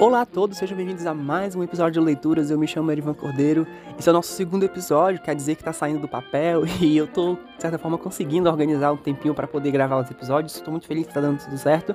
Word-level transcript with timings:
Olá 0.00 0.22
a 0.22 0.24
todos, 0.24 0.56
sejam 0.56 0.78
bem-vindos 0.78 1.04
a 1.04 1.12
mais 1.12 1.54
um 1.54 1.62
episódio 1.62 2.00
de 2.00 2.06
Leituras. 2.06 2.50
Eu 2.50 2.58
me 2.58 2.66
chamo 2.66 2.90
Erivan 2.90 3.12
Cordeiro. 3.12 3.66
Esse 3.98 4.08
é 4.08 4.12
o 4.12 4.14
nosso 4.14 4.32
segundo 4.32 4.64
episódio, 4.64 5.20
quer 5.20 5.34
dizer 5.34 5.56
que 5.56 5.62
tá 5.62 5.74
saindo 5.74 6.00
do 6.00 6.08
papel 6.08 6.62
e 6.80 6.96
eu 6.96 7.06
tô, 7.06 7.34
de 7.34 7.60
certa 7.60 7.76
forma, 7.76 7.98
conseguindo 7.98 8.48
organizar 8.48 8.92
um 8.92 8.96
tempinho 8.96 9.34
para 9.34 9.46
poder 9.46 9.70
gravar 9.70 10.00
os 10.00 10.10
episódios. 10.10 10.54
Estou 10.54 10.70
muito 10.70 10.86
feliz 10.86 11.06
que 11.06 11.12
tá 11.12 11.20
dando 11.20 11.44
tudo 11.44 11.58
certo. 11.58 11.94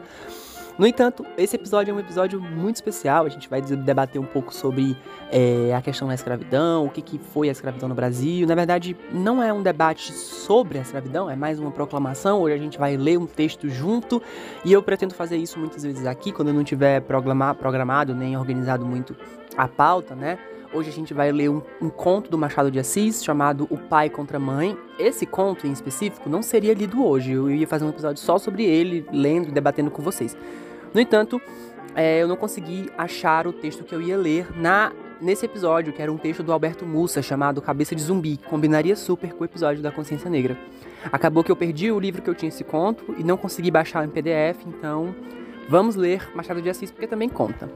No 0.78 0.86
entanto, 0.86 1.26
esse 1.38 1.55
episódio 1.55 1.92
é 1.92 1.94
um 1.96 2.00
episódio 2.00 2.42
muito 2.42 2.75
especial. 2.75 3.25
A 3.25 3.30
gente 3.30 3.48
vai 3.48 3.62
debater 3.62 4.20
um 4.20 4.25
pouco 4.25 4.54
sobre 4.54 4.98
é, 5.32 5.74
a 5.74 5.82
questão 5.82 6.07
da 6.10 6.14
escravidão, 6.14 6.86
o 6.86 6.89
que, 6.89 7.02
que 7.02 7.18
foi 7.18 7.48
a 7.48 7.52
escravidão 7.54 7.88
no 7.88 7.96
Brasil. 7.96 8.46
Na 8.46 8.55
verdade, 8.55 8.96
não 9.10 9.42
é 9.42 9.54
um 9.54 9.64
debate 9.64 10.11
sobre 10.11 10.78
a 10.78 10.82
escravidão, 10.82 11.30
é 11.30 11.36
mais 11.36 11.60
uma 11.60 11.71
proclamação. 11.71 12.42
Hoje 12.42 12.56
a 12.56 12.57
gente 12.57 12.78
vai 12.78 12.98
ler 12.98 13.18
um 13.18 13.25
texto 13.25 13.70
junto 13.70 14.21
e 14.65 14.74
eu 14.74 14.84
pretendo 14.84 15.14
fazer 15.14 15.38
isso 15.38 15.57
muitas 15.57 15.82
vezes 15.82 16.06
aqui, 16.06 16.34
quando 16.34 16.50
eu 16.50 16.54
não 16.54 16.64
tiver 16.64 17.00
programado 17.01 18.14
nem 18.14 18.36
organizado 18.36 18.86
muito 18.86 19.15
a 19.56 19.70
pauta, 19.70 20.14
né? 20.14 20.37
Hoje 20.75 20.89
a 20.89 20.93
gente 20.93 21.14
vai 21.14 21.32
ler 21.32 21.50
um, 21.50 21.61
um, 21.82 21.89
conto 21.89 22.29
do 22.29 22.38
Machado 22.38 22.70
de 22.70 22.78
Assis 22.78 23.24
chamado 23.24 23.65
O 23.70 23.78
Pai 23.78 24.10
contra 24.10 24.36
a 24.36 24.39
Mãe. 24.42 24.78
Esse 25.00 25.25
conto 25.25 25.65
em 25.65 25.71
específico 25.71 26.28
não 26.29 26.42
seria 26.42 26.74
lido 26.74 27.01
hoje, 27.01 27.32
eu 27.32 27.50
ia 27.50 27.65
fazer 27.65 27.86
um 27.86 27.89
episódio 27.89 28.21
só 28.21 28.38
sobre 28.38 28.65
ele, 28.65 29.07
lendo 29.10 29.48
e 29.48 29.51
debatendo 29.54 29.89
com 29.89 30.01
vocês. 30.01 30.36
No 30.93 31.00
entanto, 31.00 31.42
é, 31.96 32.22
eu 32.22 32.28
não 32.28 32.36
consegui 32.36 32.89
achar 32.98 33.48
o 33.48 33.53
texto 33.53 33.86
que 33.86 33.95
eu 33.95 34.02
ia 34.02 34.17
ler 34.17 34.48
na 34.59 34.92
nesse 35.22 35.45
episódio, 35.45 35.94
que 35.94 36.02
era 36.02 36.11
um 36.11 36.17
texto 36.17 36.44
do 36.44 36.52
Alberto 36.52 36.86
Mussa 36.86 37.22
chamado 37.22 37.62
Cabeça 37.62 37.95
de 37.95 38.02
Zumbi, 38.02 38.36
que 38.36 38.50
combinaria 38.50 38.98
super 38.98 39.31
com 39.31 39.44
o 39.44 39.45
episódio 39.45 39.81
da 39.81 39.94
Consciência 39.94 40.30
Negra. 40.30 40.58
Acabou 41.09 41.42
que 41.42 41.50
eu 41.50 41.56
perdi 41.56 41.89
o 41.89 41.98
livro 41.98 42.22
que 42.22 42.30
eu 42.30 42.36
tinha 42.36 42.50
esse 42.50 42.66
conto 42.66 43.16
e 43.17 43.23
não 43.23 43.38
consegui 43.38 43.72
baixar 43.72 44.06
em 44.06 44.09
PDF, 44.09 44.66
então 44.67 45.16
vamos 45.70 45.96
ler 45.96 46.30
Machado 46.36 46.62
de 46.62 46.70
Assis 46.70 46.92
porque 46.92 47.08
também 47.08 47.30
conta. 47.30 47.72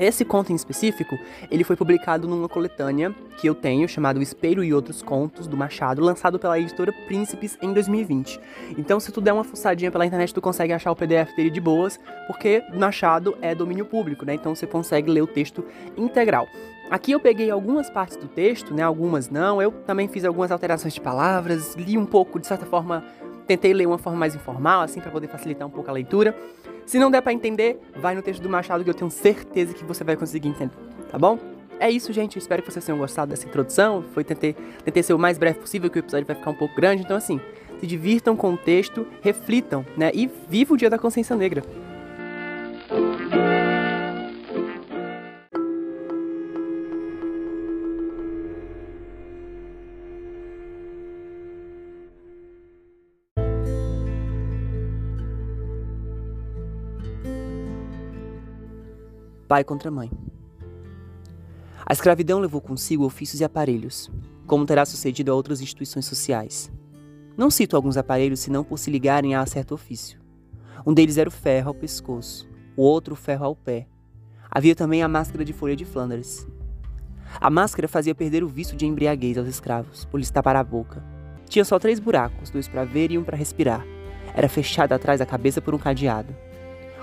Esse 0.00 0.24
conto 0.24 0.50
em 0.50 0.54
específico, 0.54 1.18
ele 1.50 1.62
foi 1.62 1.76
publicado 1.76 2.26
numa 2.26 2.48
coletânea 2.48 3.14
que 3.36 3.46
eu 3.46 3.54
tenho, 3.54 3.86
chamado 3.86 4.18
O 4.18 4.22
Espelho 4.22 4.64
e 4.64 4.72
Outros 4.72 5.02
Contos, 5.02 5.46
do 5.46 5.58
Machado, 5.58 6.00
lançado 6.00 6.38
pela 6.38 6.58
editora 6.58 6.90
Príncipes 7.06 7.58
em 7.60 7.70
2020. 7.70 8.40
Então, 8.78 8.98
se 8.98 9.12
tu 9.12 9.20
der 9.20 9.34
uma 9.34 9.44
fuçadinha 9.44 9.90
pela 9.90 10.06
internet, 10.06 10.32
tu 10.32 10.40
consegue 10.40 10.72
achar 10.72 10.90
o 10.90 10.96
PDF 10.96 11.36
dele 11.36 11.50
de 11.50 11.60
boas, 11.60 12.00
porque 12.26 12.62
Machado 12.72 13.36
é 13.42 13.54
domínio 13.54 13.84
público, 13.84 14.24
né? 14.24 14.32
Então 14.32 14.54
você 14.54 14.66
consegue 14.66 15.10
ler 15.10 15.20
o 15.20 15.26
texto 15.26 15.62
integral. 15.94 16.48
Aqui 16.90 17.12
eu 17.12 17.20
peguei 17.20 17.50
algumas 17.50 17.88
partes 17.88 18.16
do 18.16 18.26
texto, 18.26 18.74
né? 18.74 18.82
Algumas 18.82 19.30
não. 19.30 19.62
Eu 19.62 19.70
também 19.70 20.08
fiz 20.08 20.24
algumas 20.24 20.50
alterações 20.50 20.92
de 20.94 21.00
palavras, 21.00 21.76
li 21.76 21.96
um 21.96 22.04
pouco, 22.04 22.40
de 22.40 22.48
certa 22.48 22.66
forma, 22.66 23.04
tentei 23.50 23.74
ler 23.74 23.86
uma 23.86 23.98
forma 23.98 24.16
mais 24.16 24.36
informal, 24.36 24.82
assim, 24.82 25.00
para 25.00 25.10
poder 25.10 25.26
facilitar 25.26 25.66
um 25.66 25.70
pouco 25.70 25.90
a 25.90 25.92
leitura. 25.92 26.36
Se 26.86 27.00
não 27.00 27.10
der 27.10 27.20
para 27.20 27.32
entender, 27.32 27.80
vai 27.96 28.14
no 28.14 28.22
texto 28.22 28.40
do 28.40 28.48
Machado 28.48 28.84
que 28.84 28.90
eu 28.90 28.94
tenho 28.94 29.10
certeza 29.10 29.74
que 29.74 29.84
você 29.84 30.04
vai 30.04 30.16
conseguir 30.16 30.48
entender, 30.48 30.72
tá 31.10 31.18
bom? 31.18 31.36
É 31.80 31.90
isso, 31.90 32.12
gente. 32.12 32.38
Espero 32.38 32.62
que 32.62 32.70
vocês 32.70 32.84
tenham 32.84 32.98
gostado 32.98 33.30
dessa 33.30 33.48
introdução. 33.48 34.04
Foi 34.14 34.22
tentei, 34.22 34.54
tentei 34.84 35.02
ser 35.02 35.14
o 35.14 35.18
mais 35.18 35.36
breve 35.36 35.58
possível, 35.58 35.90
que 35.90 35.98
o 35.98 36.00
episódio 36.00 36.26
vai 36.26 36.36
ficar 36.36 36.50
um 36.50 36.54
pouco 36.54 36.76
grande. 36.76 37.02
Então, 37.02 37.16
assim, 37.16 37.40
se 37.80 37.86
divirtam 37.86 38.36
com 38.36 38.52
o 38.52 38.56
texto, 38.56 39.06
reflitam, 39.20 39.84
né? 39.96 40.12
E 40.14 40.30
viva 40.48 40.74
o 40.74 40.76
Dia 40.76 40.90
da 40.90 40.98
Consciência 40.98 41.34
Negra. 41.34 41.64
Pai 59.50 59.64
contra 59.64 59.90
mãe. 59.90 60.08
A 61.84 61.92
escravidão 61.92 62.38
levou 62.38 62.60
consigo 62.60 63.04
ofícios 63.04 63.40
e 63.40 63.44
aparelhos, 63.44 64.08
como 64.46 64.64
terá 64.64 64.86
sucedido 64.86 65.32
a 65.32 65.34
outras 65.34 65.60
instituições 65.60 66.06
sociais. 66.06 66.70
Não 67.36 67.50
cito 67.50 67.74
alguns 67.74 67.96
aparelhos 67.96 68.38
senão 68.38 68.62
por 68.62 68.78
se 68.78 68.92
ligarem 68.92 69.34
a 69.34 69.44
certo 69.44 69.74
ofício. 69.74 70.20
Um 70.86 70.94
deles 70.94 71.18
era 71.18 71.28
o 71.28 71.32
ferro 71.32 71.70
ao 71.70 71.74
pescoço, 71.74 72.48
o 72.76 72.82
outro 72.82 73.14
o 73.14 73.16
ferro 73.16 73.44
ao 73.44 73.56
pé. 73.56 73.88
Havia 74.48 74.76
também 74.76 75.02
a 75.02 75.08
máscara 75.08 75.44
de 75.44 75.52
folha 75.52 75.74
de 75.74 75.84
Flandres. 75.84 76.46
A 77.40 77.50
máscara 77.50 77.88
fazia 77.88 78.14
perder 78.14 78.44
o 78.44 78.48
vício 78.48 78.76
de 78.76 78.86
embriaguez 78.86 79.36
aos 79.36 79.48
escravos, 79.48 80.04
por 80.04 80.18
lhes 80.18 80.30
tapar 80.30 80.54
a 80.54 80.62
boca. 80.62 81.04
Tinha 81.48 81.64
só 81.64 81.76
três 81.76 81.98
buracos, 81.98 82.50
dois 82.50 82.68
para 82.68 82.84
ver 82.84 83.10
e 83.10 83.18
um 83.18 83.24
para 83.24 83.36
respirar. 83.36 83.84
Era 84.32 84.48
fechada 84.48 84.94
atrás 84.94 85.18
da 85.18 85.26
cabeça 85.26 85.60
por 85.60 85.74
um 85.74 85.78
cadeado. 85.78 86.36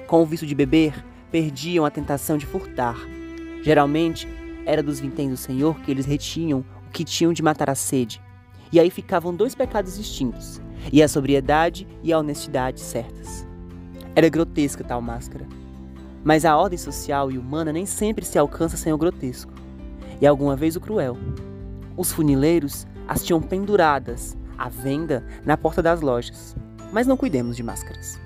Com 0.08 0.22
o 0.22 0.26
vício 0.26 0.48
de 0.48 0.56
beber, 0.56 0.94
perdiam 1.32 1.86
a 1.86 1.92
tentação 1.92 2.38
de 2.38 2.46
furtar. 2.46 2.98
Geralmente, 3.62 4.28
era 4.66 4.84
dos 4.84 5.00
vinténs 5.00 5.32
do 5.32 5.38
Senhor 5.38 5.80
que 5.82 5.92
eles 5.92 6.06
retinham 6.06 6.64
o 6.88 6.92
que 6.92 7.04
tinham 7.04 7.34
de 7.34 7.44
matar 7.44 7.70
a 7.70 7.76
sede. 7.76 8.22
E 8.72 8.80
aí 8.80 8.90
ficavam 8.90 9.34
dois 9.34 9.56
pecados 9.56 9.98
distintos, 9.98 10.62
e 10.92 11.02
a 11.02 11.08
sobriedade 11.08 11.88
e 12.04 12.12
a 12.12 12.20
honestidade 12.20 12.80
certas. 12.80 13.48
Era 14.16 14.30
grotesca 14.30 14.84
tal 14.84 15.02
máscara. 15.02 15.48
Mas 16.24 16.44
a 16.44 16.58
ordem 16.58 16.78
social 16.78 17.32
e 17.32 17.38
humana 17.38 17.72
nem 17.72 17.86
sempre 17.86 18.26
se 18.26 18.38
alcança 18.38 18.76
sem 18.76 18.92
o 18.92 18.98
grotesco, 18.98 19.54
e 20.20 20.28
alguma 20.28 20.56
vez 20.56 20.76
o 20.76 20.82
cruel. 20.82 21.18
Os 21.96 22.12
funileiros 22.12 22.86
as 23.08 23.24
tinham 23.24 23.42
penduradas, 23.42 24.38
à 24.58 24.68
venda, 24.68 25.24
na 25.46 25.56
porta 25.56 25.82
das 25.82 26.02
lojas. 26.02 26.56
Mas 26.92 27.08
não 27.08 27.16
cuidemos 27.16 27.56
de 27.56 27.64
máscaras. 27.64 28.20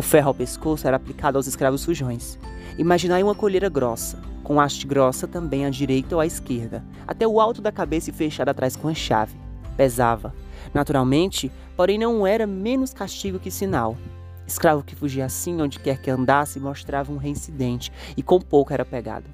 O 0.00 0.02
ferro 0.02 0.28
ao 0.28 0.34
pescoço 0.34 0.86
era 0.86 0.96
aplicado 0.96 1.36
aos 1.36 1.46
escravos 1.46 1.82
sujões. 1.82 2.38
Imaginai 2.78 3.22
uma 3.22 3.34
colheira 3.34 3.68
grossa, 3.68 4.18
com 4.42 4.58
haste 4.58 4.86
grossa 4.86 5.28
também 5.28 5.66
à 5.66 5.68
direita 5.68 6.14
ou 6.14 6.22
à 6.22 6.26
esquerda, 6.26 6.82
até 7.06 7.28
o 7.28 7.38
alto 7.38 7.60
da 7.60 7.70
cabeça 7.70 8.08
e 8.08 8.12
fechada 8.14 8.50
atrás 8.50 8.74
com 8.74 8.88
a 8.88 8.94
chave. 8.94 9.36
Pesava. 9.76 10.34
Naturalmente, 10.72 11.52
porém 11.76 11.98
não 11.98 12.26
era 12.26 12.46
menos 12.46 12.94
castigo 12.94 13.38
que 13.38 13.50
sinal. 13.50 13.94
Escravo 14.46 14.82
que 14.82 14.96
fugia 14.96 15.26
assim 15.26 15.60
onde 15.60 15.78
quer 15.78 16.00
que 16.00 16.10
andasse 16.10 16.58
mostrava 16.58 17.12
um 17.12 17.18
reincidente 17.18 17.92
e 18.16 18.22
com 18.22 18.40
pouco 18.40 18.72
era 18.72 18.86
pegado. 18.86 19.28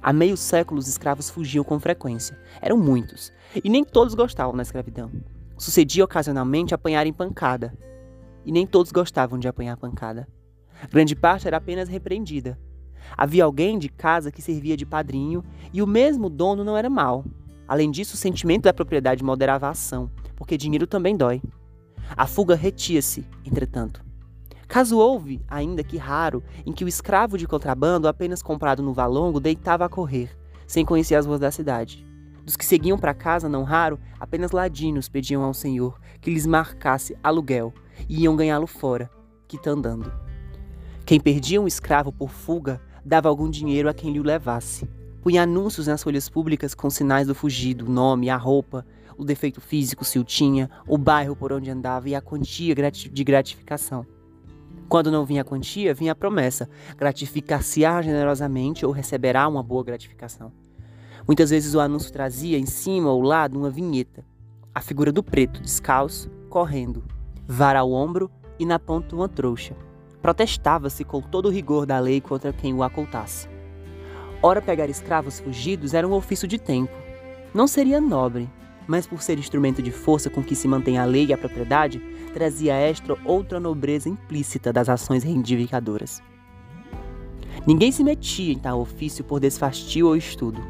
Há 0.00 0.14
meio 0.14 0.38
século 0.38 0.80
os 0.80 0.88
escravos 0.88 1.28
fugiam 1.28 1.62
com 1.62 1.78
frequência. 1.78 2.38
Eram 2.62 2.78
muitos, 2.78 3.30
e 3.62 3.68
nem 3.68 3.84
todos 3.84 4.14
gostavam 4.14 4.56
da 4.56 4.62
escravidão. 4.62 5.10
Sucedia 5.58 6.06
ocasionalmente 6.06 6.74
apanharem 6.74 7.12
pancada, 7.12 7.74
e 8.44 8.52
nem 8.52 8.66
todos 8.66 8.92
gostavam 8.92 9.38
de 9.38 9.48
apanhar 9.48 9.76
pancada. 9.76 10.28
Grande 10.90 11.14
parte 11.14 11.46
era 11.46 11.56
apenas 11.56 11.88
repreendida. 11.88 12.58
Havia 13.16 13.44
alguém 13.44 13.78
de 13.78 13.88
casa 13.88 14.30
que 14.30 14.42
servia 14.42 14.76
de 14.76 14.86
padrinho 14.86 15.44
e 15.72 15.82
o 15.82 15.86
mesmo 15.86 16.28
dono 16.28 16.64
não 16.64 16.76
era 16.76 16.90
mau. 16.90 17.24
Além 17.66 17.90
disso, 17.90 18.14
o 18.14 18.18
sentimento 18.18 18.64
da 18.64 18.74
propriedade 18.74 19.24
moderava 19.24 19.66
a 19.66 19.70
ação, 19.70 20.10
porque 20.36 20.56
dinheiro 20.56 20.86
também 20.86 21.16
dói. 21.16 21.42
A 22.16 22.26
fuga 22.26 22.54
retia-se, 22.54 23.26
entretanto. 23.44 24.04
Caso 24.68 24.98
houve, 24.98 25.40
ainda 25.48 25.84
que 25.84 25.96
raro, 25.96 26.42
em 26.66 26.72
que 26.72 26.84
o 26.84 26.88
escravo 26.88 27.38
de 27.38 27.46
contrabando, 27.46 28.08
apenas 28.08 28.42
comprado 28.42 28.82
no 28.82 28.92
valongo, 28.92 29.40
deitava 29.40 29.84
a 29.84 29.88
correr, 29.88 30.30
sem 30.66 30.84
conhecer 30.84 31.14
as 31.14 31.26
ruas 31.26 31.40
da 31.40 31.50
cidade. 31.50 32.04
Dos 32.44 32.56
que 32.56 32.64
seguiam 32.64 32.98
para 32.98 33.14
casa, 33.14 33.48
não 33.48 33.62
raro, 33.62 33.98
apenas 34.20 34.50
ladinos 34.50 35.08
pediam 35.08 35.42
ao 35.42 35.54
senhor 35.54 35.98
que 36.20 36.30
lhes 36.30 36.46
marcasse 36.46 37.16
aluguel 37.22 37.72
e 38.08 38.22
iam 38.22 38.36
ganhá-lo 38.36 38.66
fora, 38.66 39.10
quitandando. 39.46 40.12
Quem 41.04 41.20
perdia 41.20 41.60
um 41.60 41.66
escravo 41.66 42.10
por 42.10 42.30
fuga 42.30 42.80
dava 43.04 43.28
algum 43.28 43.50
dinheiro 43.50 43.88
a 43.88 43.94
quem 43.94 44.12
lhe 44.12 44.20
o 44.20 44.24
levasse. 44.24 44.88
Punha 45.22 45.42
anúncios 45.42 45.86
nas 45.86 46.02
folhas 46.02 46.28
públicas 46.28 46.74
com 46.74 46.88
sinais 46.88 47.26
do 47.26 47.34
fugido, 47.34 47.86
o 47.86 47.90
nome, 47.90 48.30
a 48.30 48.36
roupa, 48.36 48.86
o 49.16 49.24
defeito 49.24 49.60
físico 49.60 50.04
se 50.04 50.18
o 50.18 50.24
tinha, 50.24 50.70
o 50.86 50.98
bairro 50.98 51.36
por 51.36 51.52
onde 51.52 51.70
andava 51.70 52.08
e 52.08 52.14
a 52.14 52.20
quantia 52.20 52.74
de 52.74 53.24
gratificação. 53.24 54.06
Quando 54.88 55.10
não 55.10 55.24
vinha 55.24 55.42
a 55.42 55.44
quantia, 55.44 55.94
vinha 55.94 56.12
a 56.12 56.14
promessa: 56.14 56.68
gratificar-se-á 56.96 58.02
generosamente 58.02 58.84
ou 58.84 58.92
receberá 58.92 59.48
uma 59.48 59.62
boa 59.62 59.84
gratificação. 59.84 60.52
Muitas 61.26 61.50
vezes 61.50 61.74
o 61.74 61.80
anúncio 61.80 62.12
trazia 62.12 62.58
em 62.58 62.66
cima 62.66 63.10
ou 63.10 63.22
lado 63.22 63.58
uma 63.58 63.70
vinheta, 63.70 64.24
a 64.74 64.80
figura 64.80 65.10
do 65.10 65.22
preto, 65.22 65.62
descalço, 65.62 66.30
correndo, 66.50 67.02
vara 67.46 67.80
ao 67.80 67.92
ombro 67.92 68.30
e 68.58 68.66
na 68.66 68.78
ponta 68.78 69.14
uma 69.14 69.28
trouxa. 69.28 69.76
Protestava-se 70.20 71.04
com 71.04 71.20
todo 71.20 71.46
o 71.46 71.50
rigor 71.50 71.84
da 71.86 71.98
lei 71.98 72.20
contra 72.20 72.52
quem 72.52 72.72
o 72.72 72.82
acoltasse. 72.82 73.48
Ora, 74.42 74.60
pegar 74.60 74.88
escravos 74.88 75.40
fugidos 75.40 75.94
era 75.94 76.06
um 76.06 76.12
ofício 76.12 76.48
de 76.48 76.58
tempo. 76.58 76.92
Não 77.54 77.66
seria 77.66 78.00
nobre, 78.00 78.48
mas 78.86 79.06
por 79.06 79.22
ser 79.22 79.38
instrumento 79.38 79.82
de 79.82 79.90
força 79.90 80.28
com 80.28 80.42
que 80.42 80.54
se 80.54 80.68
mantém 80.68 80.98
a 80.98 81.04
lei 81.04 81.26
e 81.26 81.32
a 81.32 81.38
propriedade, 81.38 81.98
trazia 82.32 82.74
extra 82.74 83.16
outra 83.24 83.60
nobreza 83.60 84.08
implícita 84.08 84.72
das 84.72 84.88
ações 84.88 85.22
reivindicadoras. 85.22 86.22
Ninguém 87.66 87.90
se 87.92 88.04
metia 88.04 88.52
em 88.52 88.58
tal 88.58 88.80
ofício 88.80 89.24
por 89.24 89.40
desfastio 89.40 90.08
ou 90.08 90.16
estudo. 90.16 90.60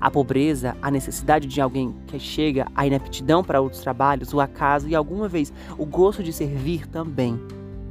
A 0.00 0.10
pobreza, 0.10 0.76
a 0.80 0.90
necessidade 0.90 1.46
de 1.46 1.60
alguém 1.60 1.94
que 2.06 2.18
chega, 2.18 2.66
a 2.74 2.86
inaptidão 2.86 3.42
para 3.42 3.60
outros 3.60 3.82
trabalhos, 3.82 4.32
o 4.32 4.40
acaso 4.40 4.88
e 4.88 4.94
alguma 4.94 5.28
vez 5.28 5.52
o 5.76 5.86
gosto 5.86 6.22
de 6.22 6.32
servir 6.32 6.86
também. 6.86 7.38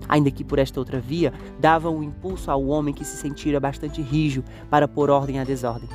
ainda 0.10 0.32
que 0.32 0.42
por 0.42 0.58
esta 0.58 0.80
outra 0.80 1.02
via, 1.02 1.34
davam 1.60 1.96
o 1.96 2.00
um 2.00 2.04
impulso 2.04 2.50
ao 2.50 2.66
homem 2.68 2.94
que 2.94 3.04
se 3.04 3.18
sentira 3.18 3.60
bastante 3.60 4.02
rijo 4.02 4.42
para 4.70 4.88
pôr 4.88 5.10
ordem 5.10 5.38
à 5.38 5.44
desordem. 5.44 5.90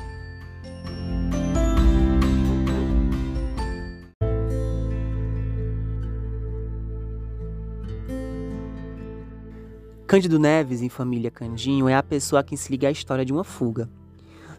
Cândido 10.13 10.37
Neves, 10.37 10.83
em 10.83 10.89
Família 10.89 11.31
Candinho, 11.31 11.89
é 11.89 11.95
a 11.95 12.03
pessoa 12.03 12.41
a 12.41 12.43
quem 12.43 12.55
se 12.55 12.71
liga 12.71 12.87
a 12.87 12.91
história 12.91 13.25
de 13.25 13.33
uma 13.33 13.43
fuga. 13.43 13.89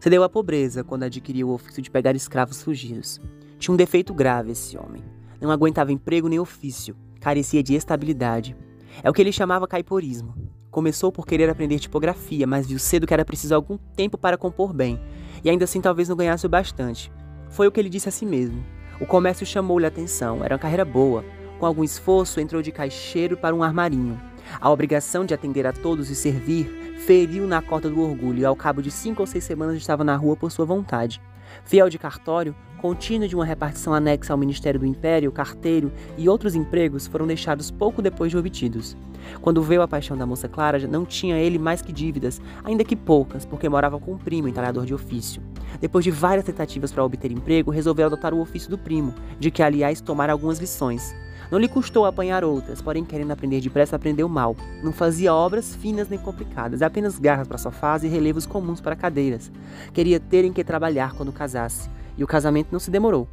Cedeu 0.05 0.23
à 0.23 0.29
pobreza 0.29 0.85
quando 0.85 1.05
adquiriu 1.05 1.49
o 1.49 1.55
ofício 1.55 1.81
de 1.81 1.91
pegar 1.91 2.15
escravos 2.15 2.63
fugidos. 2.63 3.19
Tinha 3.59 3.73
um 3.73 3.77
defeito 3.77 4.13
grave 4.13 4.53
esse 4.53 4.77
homem. 4.77 5.03
Não 5.41 5.51
aguentava 5.51 5.93
emprego 5.93 6.29
nem 6.29 6.39
ofício, 6.39 6.95
carecia 7.23 7.63
de 7.63 7.75
estabilidade. 7.75 8.55
É 9.03 9.09
o 9.09 9.15
que 9.15 9.23
ele 9.23 9.33
chamava 9.33 9.67
caiporismo. 9.67 10.35
Começou 10.71 11.11
por 11.11 11.27
querer 11.27 11.49
aprender 11.49 11.79
tipografia, 11.79 12.47
mas 12.47 12.67
viu 12.67 12.79
cedo 12.79 13.07
que 13.07 13.15
era 13.15 13.25
preciso 13.25 13.55
algum 13.55 13.79
tempo 13.97 14.19
para 14.19 14.37
compor 14.37 14.75
bem, 14.75 15.01
e 15.43 15.49
ainda 15.49 15.65
assim 15.65 15.81
talvez 15.81 16.07
não 16.07 16.17
ganhasse 16.17 16.45
o 16.45 16.51
bastante. 16.51 17.11
Foi 17.49 17.67
o 17.67 17.73
que 17.73 17.81
ele 17.81 17.89
disse 17.89 18.11
a 18.11 18.13
si 18.13 18.27
mesmo. 18.27 18.63
O 19.01 19.07
comércio 19.07 19.47
chamou-lhe 19.47 19.87
a 19.87 19.89
atenção, 19.89 20.45
era 20.45 20.55
uma 20.55 20.61
carreira 20.61 20.85
boa. 20.85 21.25
Com 21.59 21.65
algum 21.65 21.83
esforço, 21.83 22.41
entrou 22.41 22.61
de 22.61 22.71
caixeiro 22.71 23.39
para 23.39 23.57
um 23.57 23.63
armarinho. 23.63 24.21
A 24.61 24.71
obrigação 24.71 25.25
de 25.25 25.35
atender 25.35 25.67
a 25.67 25.73
todos 25.73 26.11
e 26.11 26.15
servir 26.15 26.97
feriu 26.99 27.47
na 27.47 27.61
corda 27.61 27.91
do 27.91 28.01
orgulho 28.01 28.41
e 28.41 28.45
ao 28.45 28.57
cabo 28.57 28.81
de 28.81 28.91
cinco 28.91 29.23
ou 29.23 29.27
seis 29.27 29.45
semanas 29.45 29.77
estava 29.77 30.03
na 30.05 30.17
rua 30.17 30.37
por 30.37 30.51
sua 30.51 30.65
vontade. 30.65 31.21
Fiel 31.65 31.89
de 31.89 31.99
cartório, 31.99 32.55
contínuo 32.79 33.29
de 33.29 33.35
uma 33.35 33.45
repartição 33.45 33.95
anexa 33.95 34.33
ao 34.33 34.39
Ministério 34.39 34.81
do 34.81 34.87
Império, 34.87 35.33
carteiro 35.33 35.93
e 36.19 36.29
outros 36.29 36.55
empregos 36.55 37.07
foram 37.07 37.27
deixados 37.27 37.71
pouco 37.71 38.03
depois 38.03 38.31
de 38.31 38.37
obtidos. 38.37 38.97
Quando 39.41 39.63
veio 39.63 39.83
a 39.83 39.89
paixão 39.89 40.17
da 40.17 40.27
moça 40.27 40.49
Clara, 40.49 40.79
não 40.87 41.05
tinha 41.05 41.39
ele 41.39 41.59
mais 41.59 41.81
que 41.81 41.93
dívidas, 41.93 42.41
ainda 42.63 42.85
que 42.85 42.97
poucas, 42.97 43.47
porque 43.47 43.69
morava 43.69 43.99
com 43.99 44.13
um 44.13 44.19
primo, 44.19 44.49
entalhador 44.49 44.85
de 44.85 44.95
ofício. 44.95 45.43
Depois 45.81 46.05
de 46.05 46.11
várias 46.11 46.45
tentativas 46.45 46.93
para 46.93 47.05
obter 47.05 47.33
emprego, 47.33 47.71
resolveu 47.71 48.07
adotar 48.07 48.35
o 48.35 48.41
ofício 48.41 48.71
do 48.71 48.79
primo, 48.79 49.15
de 49.39 49.51
que, 49.51 49.63
aliás, 49.63 50.01
tomara 50.01 50.33
algumas 50.33 50.59
lições. 50.59 51.15
Não 51.55 51.61
lhe 51.61 51.69
custou 51.69 52.05
apanhar 52.05 52.43
outras, 52.43 52.83
porém, 52.83 53.05
querendo 53.05 53.31
aprender 53.31 53.61
depressa, 53.61 53.95
aprendeu 53.95 54.29
mal. 54.29 54.57
Não 54.83 54.93
fazia 54.93 55.33
obras 55.33 55.73
finas 55.77 56.09
nem 56.09 56.19
complicadas, 56.19 56.83
apenas 56.83 57.17
garras 57.17 57.47
para 57.47 57.59
sofás 57.59 58.03
e 58.03 58.09
relevos 58.09 58.45
comuns 58.45 58.81
para 58.81 58.97
cadeiras. 58.97 59.53
Queria 59.93 60.19
ter 60.19 60.45
em 60.45 60.53
que 60.53 60.65
trabalhar 60.65 61.13
quando 61.13 61.31
casasse, 61.31 61.89
e 62.19 62.25
o 62.25 62.27
casamento 62.27 62.73
não 62.73 62.81
se 62.81 62.91
demorou. 62.91 63.29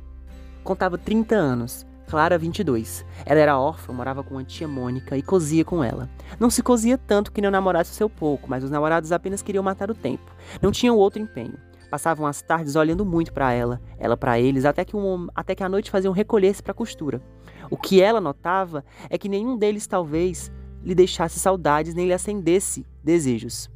Contava 0.64 1.00
30 1.00 1.34
anos, 1.34 1.84
Clara 2.08 2.38
22. 2.38 3.04
Ela 3.26 3.40
era 3.40 3.58
órfã, 3.58 3.92
morava 3.92 4.22
com 4.22 4.38
a 4.38 4.44
tia 4.44 4.68
Mônica 4.68 5.18
e 5.18 5.24
cozia 5.24 5.66
com 5.66 5.84
ela. 5.84 6.08
Não 6.40 6.52
se 6.52 6.62
cozia 6.62 7.00
tanto 7.00 7.32
que 7.32 7.42
não 7.42 7.50
namorasse 7.50 7.92
o 7.92 7.96
seu 7.96 8.08
pouco, 8.08 8.48
mas 8.48 8.64
os 8.64 8.70
namorados 8.70 9.12
apenas 9.12 9.42
queriam 9.42 9.64
matar 9.64 9.90
o 9.90 9.96
tempo. 9.96 10.32
Não 10.62 10.72
tinham 10.72 10.96
outro 10.96 11.20
empenho. 11.20 11.58
Passavam 11.92 12.26
as 12.26 12.42
tardes 12.42 12.78
olhando 12.78 13.06
muito 13.06 13.34
para 13.34 13.52
ela, 13.52 13.82
ela 14.00 14.16
para 14.16 14.40
eles, 14.40 14.64
até 14.64 14.86
que, 14.86 14.96
um, 14.96 15.28
até 15.36 15.54
que 15.54 15.62
à 15.62 15.68
noite 15.68 15.92
faziam 15.92 16.14
recolher-se 16.14 16.64
para 16.64 16.72
a 16.72 16.76
costura. 16.76 17.22
O 17.72 17.78
que 17.78 18.02
ela 18.02 18.20
notava 18.20 18.84
é 19.10 19.18
que 19.18 19.30
nenhum 19.30 19.58
deles 19.58 19.88
talvez 19.88 20.52
lhe 20.84 20.94
deixasse 20.94 21.40
saudades 21.40 21.94
nem 21.94 22.06
lhe 22.06 22.14
acendesse 22.14 22.86
desejos. 23.02 23.72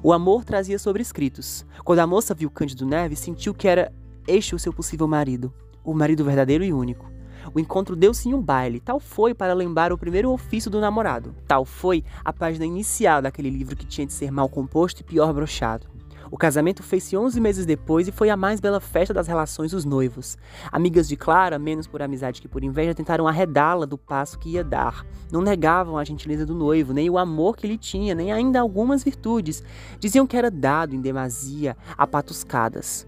O 0.00 0.12
amor 0.12 0.44
trazia 0.44 0.78
sobrescritos. 0.78 1.66
Quando 1.82 1.98
a 1.98 2.06
moça 2.06 2.32
viu 2.34 2.48
Cândido 2.48 2.86
Neves, 2.86 3.18
sentiu 3.18 3.52
que 3.52 3.66
era 3.66 3.92
este 4.28 4.54
o 4.54 4.58
seu 4.60 4.72
possível 4.72 5.08
marido, 5.08 5.52
o 5.82 5.92
marido 5.92 6.24
verdadeiro 6.24 6.62
e 6.62 6.72
único. 6.72 7.10
O 7.52 7.58
encontro 7.58 7.96
deu-se 7.96 8.28
em 8.28 8.34
um 8.34 8.40
baile, 8.40 8.78
tal 8.78 9.00
foi 9.00 9.34
para 9.34 9.54
lembrar 9.54 9.92
o 9.92 9.98
primeiro 9.98 10.30
ofício 10.30 10.70
do 10.70 10.80
namorado. 10.80 11.34
Tal 11.48 11.64
foi 11.64 12.04
a 12.24 12.32
página 12.32 12.64
inicial 12.64 13.20
daquele 13.20 13.50
livro 13.50 13.74
que 13.74 13.86
tinha 13.86 14.06
de 14.06 14.12
ser 14.12 14.30
mal 14.30 14.48
composto 14.48 15.00
e 15.00 15.04
pior 15.04 15.32
brochado. 15.32 15.95
O 16.30 16.36
casamento 16.36 16.82
fez-se 16.82 17.16
11 17.16 17.40
meses 17.40 17.66
depois 17.66 18.08
e 18.08 18.12
foi 18.12 18.30
a 18.30 18.36
mais 18.36 18.60
bela 18.60 18.80
festa 18.80 19.14
das 19.14 19.26
relações 19.26 19.70
dos 19.70 19.84
noivos. 19.84 20.36
Amigas 20.72 21.08
de 21.08 21.16
Clara, 21.16 21.58
menos 21.58 21.86
por 21.86 22.02
amizade 22.02 22.40
que 22.40 22.48
por 22.48 22.64
inveja, 22.64 22.94
tentaram 22.94 23.28
arredá-la 23.28 23.86
do 23.86 23.96
passo 23.96 24.38
que 24.38 24.50
ia 24.50 24.64
dar. 24.64 25.06
Não 25.30 25.40
negavam 25.40 25.96
a 25.96 26.04
gentileza 26.04 26.44
do 26.44 26.54
noivo, 26.54 26.92
nem 26.92 27.08
o 27.08 27.18
amor 27.18 27.56
que 27.56 27.66
ele 27.66 27.78
tinha, 27.78 28.14
nem 28.14 28.32
ainda 28.32 28.60
algumas 28.60 29.04
virtudes. 29.04 29.62
Diziam 30.00 30.26
que 30.26 30.36
era 30.36 30.50
dado 30.50 30.94
em 30.94 31.00
demasia 31.00 31.76
a 31.96 32.06
patuscadas. 32.06 33.06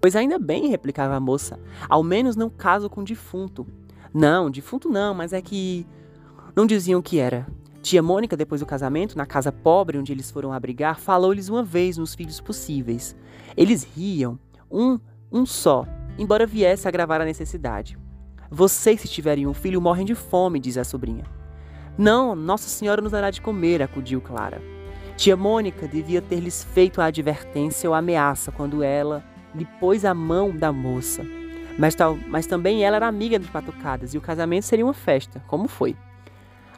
Pois 0.00 0.14
ainda 0.14 0.38
bem, 0.38 0.68
replicava 0.68 1.16
a 1.16 1.20
moça, 1.20 1.58
ao 1.88 2.02
menos 2.02 2.36
não 2.36 2.48
caso 2.48 2.88
com 2.88 3.02
defunto. 3.02 3.66
Não, 4.12 4.50
defunto 4.50 4.88
não, 4.88 5.14
mas 5.14 5.32
é 5.32 5.42
que. 5.42 5.86
Não 6.54 6.66
diziam 6.66 7.02
que 7.02 7.18
era. 7.18 7.46
Tia 7.88 8.02
Mônica, 8.02 8.36
depois 8.36 8.60
do 8.60 8.66
casamento, 8.66 9.16
na 9.16 9.24
casa 9.24 9.50
pobre 9.50 9.96
onde 9.96 10.12
eles 10.12 10.30
foram 10.30 10.52
abrigar, 10.52 11.00
falou-lhes 11.00 11.48
uma 11.48 11.62
vez 11.62 11.96
nos 11.96 12.14
filhos 12.14 12.38
possíveis. 12.38 13.16
Eles 13.56 13.82
riam, 13.82 14.38
um, 14.70 15.00
um 15.32 15.46
só, 15.46 15.86
embora 16.18 16.46
viesse 16.46 16.86
a 16.86 16.90
agravar 16.90 17.22
a 17.22 17.24
necessidade. 17.24 17.96
Vocês, 18.50 19.00
se 19.00 19.08
tiverem 19.08 19.46
um 19.46 19.54
filho, 19.54 19.80
morrem 19.80 20.04
de 20.04 20.14
fome, 20.14 20.60
diz 20.60 20.76
a 20.76 20.84
sobrinha. 20.84 21.24
Não, 21.96 22.36
Nossa 22.36 22.68
Senhora 22.68 23.00
nos 23.00 23.12
dará 23.12 23.30
de 23.30 23.40
comer, 23.40 23.80
acudiu 23.80 24.20
Clara. 24.20 24.60
Tia 25.16 25.34
Mônica 25.34 25.88
devia 25.88 26.20
ter-lhes 26.20 26.62
feito 26.62 27.00
a 27.00 27.06
advertência 27.06 27.88
ou 27.88 27.94
a 27.94 28.00
ameaça 28.00 28.52
quando 28.52 28.82
ela 28.82 29.24
lhe 29.54 29.64
pôs 29.80 30.04
a 30.04 30.12
mão 30.12 30.54
da 30.54 30.70
moça. 30.70 31.24
Mas, 31.78 31.94
tal, 31.94 32.18
mas 32.28 32.46
também 32.46 32.84
ela 32.84 32.96
era 32.96 33.08
amiga 33.08 33.38
de 33.38 33.48
Patucadas 33.48 34.12
e 34.12 34.18
o 34.18 34.20
casamento 34.20 34.64
seria 34.64 34.84
uma 34.84 34.92
festa, 34.92 35.42
como 35.46 35.66
foi. 35.66 35.96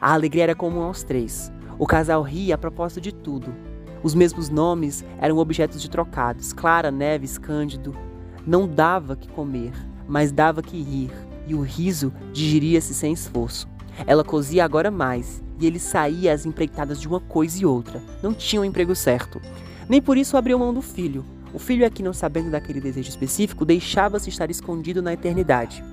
A 0.01 0.13
alegria 0.13 0.41
era 0.45 0.55
comum 0.55 0.81
aos 0.81 1.03
três. 1.03 1.53
O 1.77 1.85
casal 1.85 2.23
ria 2.23 2.55
a 2.55 2.57
propósito 2.57 2.99
de 2.99 3.13
tudo. 3.13 3.53
Os 4.01 4.15
mesmos 4.15 4.49
nomes 4.49 5.05
eram 5.19 5.37
objetos 5.37 5.79
de 5.79 5.87
trocados. 5.87 6.51
Clara, 6.53 6.89
Neves, 6.89 7.37
Cândido. 7.37 7.95
Não 8.43 8.67
dava 8.67 9.15
que 9.15 9.27
comer, 9.27 9.71
mas 10.07 10.31
dava 10.31 10.63
que 10.63 10.81
rir, 10.81 11.11
e 11.45 11.53
o 11.53 11.61
riso 11.61 12.11
digeria-se 12.33 12.95
sem 12.95 13.13
esforço. 13.13 13.69
Ela 14.07 14.23
cozia 14.23 14.65
agora 14.65 14.89
mais, 14.89 15.43
e 15.59 15.67
ele 15.67 15.77
saía 15.77 16.33
às 16.33 16.47
empreitadas 16.47 16.99
de 16.99 17.07
uma 17.07 17.19
coisa 17.19 17.61
e 17.61 17.65
outra. 17.67 18.01
Não 18.23 18.33
tinha 18.33 18.59
o 18.59 18.63
um 18.63 18.65
emprego 18.65 18.95
certo. 18.95 19.39
Nem 19.87 20.01
por 20.01 20.17
isso 20.17 20.35
abriu 20.35 20.57
mão 20.57 20.73
do 20.73 20.81
filho. 20.81 21.23
O 21.53 21.59
filho 21.59 21.85
é 21.85 21.89
que, 21.91 22.01
não 22.01 22.13
sabendo 22.13 22.49
daquele 22.49 22.81
desejo 22.81 23.09
específico, 23.09 23.63
deixava-se 23.63 24.29
estar 24.29 24.49
escondido 24.49 24.99
na 24.99 25.13
eternidade. 25.13 25.83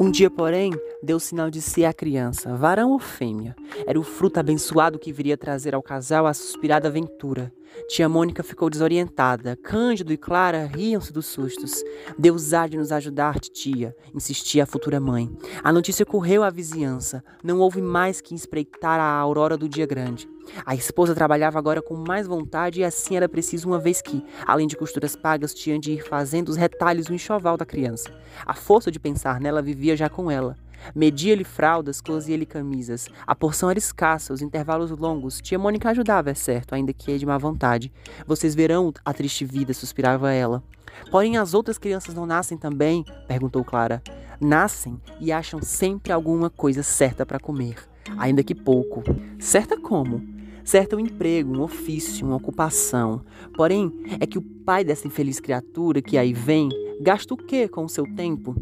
Um 0.00 0.12
dia, 0.12 0.30
porém, 0.30 0.70
deu 1.02 1.18
sinal 1.18 1.50
de 1.50 1.60
ser 1.60 1.84
a 1.84 1.92
criança, 1.92 2.54
varão 2.54 2.92
ou 2.92 3.00
fêmea. 3.00 3.56
Era 3.84 3.98
o 3.98 4.04
fruto 4.04 4.38
abençoado 4.38 4.96
que 4.96 5.12
viria 5.12 5.36
trazer 5.36 5.74
ao 5.74 5.82
casal 5.82 6.24
a 6.24 6.32
suspirada 6.32 6.86
aventura. 6.86 7.52
Tia 7.88 8.08
Mônica 8.08 8.42
ficou 8.42 8.68
desorientada. 8.68 9.56
Cândido 9.56 10.12
e 10.12 10.16
Clara 10.16 10.66
riam-se 10.66 11.12
dos 11.12 11.26
sustos. 11.26 11.82
Deus 12.18 12.52
há 12.52 12.66
de 12.66 12.76
nos 12.76 12.92
ajudar, 12.92 13.38
tia, 13.40 13.94
insistia 14.14 14.64
a 14.64 14.66
futura 14.66 15.00
mãe. 15.00 15.30
A 15.62 15.72
notícia 15.72 16.04
correu 16.04 16.42
à 16.42 16.50
vizinhança. 16.50 17.24
Não 17.42 17.60
houve 17.60 17.80
mais 17.80 18.20
que 18.20 18.34
espreitar 18.34 19.00
a 19.00 19.18
aurora 19.18 19.56
do 19.56 19.68
dia 19.68 19.86
grande. 19.86 20.28
A 20.64 20.74
esposa 20.74 21.14
trabalhava 21.14 21.58
agora 21.58 21.82
com 21.82 21.94
mais 21.94 22.26
vontade 22.26 22.80
e 22.80 22.84
assim 22.84 23.16
era 23.16 23.28
preciso 23.28 23.68
uma 23.68 23.78
vez 23.78 24.00
que, 24.00 24.24
além 24.46 24.66
de 24.66 24.76
costuras 24.76 25.14
pagas, 25.14 25.54
tinha 25.54 25.78
de 25.78 25.92
ir 25.92 26.02
fazendo 26.06 26.48
os 26.48 26.56
retalhos 26.56 27.08
no 27.08 27.14
enxoval 27.14 27.56
da 27.56 27.66
criança. 27.66 28.10
A 28.46 28.54
força 28.54 28.90
de 28.90 28.98
pensar 28.98 29.40
nela 29.40 29.62
vivia 29.62 29.96
já 29.96 30.08
com 30.08 30.30
ela. 30.30 30.56
Media-lhe 30.94 31.44
fraldas, 31.44 32.00
cosia-lhe 32.00 32.46
camisas. 32.46 33.08
A 33.26 33.34
porção 33.34 33.70
era 33.70 33.78
escassa, 33.78 34.32
os 34.32 34.42
intervalos 34.42 34.90
longos. 34.90 35.40
Tia 35.40 35.58
Mônica 35.58 35.90
ajudava, 35.90 36.30
é 36.30 36.34
certo, 36.34 36.74
ainda 36.74 36.92
que 36.92 37.16
de 37.18 37.26
má 37.26 37.38
vontade. 37.38 37.92
Vocês 38.26 38.54
verão 38.54 38.92
a 39.04 39.12
triste 39.12 39.44
vida, 39.44 39.72
suspirava 39.72 40.32
ela. 40.32 40.62
Porém, 41.10 41.36
as 41.36 41.54
outras 41.54 41.78
crianças 41.78 42.14
não 42.14 42.26
nascem 42.26 42.58
também? 42.58 43.04
perguntou 43.26 43.64
Clara. 43.64 44.02
Nascem 44.40 45.00
e 45.20 45.32
acham 45.32 45.60
sempre 45.62 46.12
alguma 46.12 46.48
coisa 46.48 46.82
certa 46.82 47.26
para 47.26 47.40
comer, 47.40 47.76
ainda 48.16 48.42
que 48.42 48.54
pouco. 48.54 49.02
Certa 49.38 49.78
como? 49.78 50.22
Certa 50.64 50.96
um 50.96 51.00
emprego, 51.00 51.56
um 51.56 51.62
ofício, 51.62 52.26
uma 52.26 52.36
ocupação. 52.36 53.24
Porém, 53.56 53.92
é 54.20 54.26
que 54.26 54.38
o 54.38 54.42
pai 54.42 54.84
dessa 54.84 55.06
infeliz 55.06 55.40
criatura 55.40 56.02
que 56.02 56.18
aí 56.18 56.32
vem 56.32 56.68
gasta 57.00 57.32
o 57.32 57.36
quê 57.36 57.66
com 57.66 57.84
o 57.84 57.88
seu 57.88 58.04
tempo? 58.14 58.54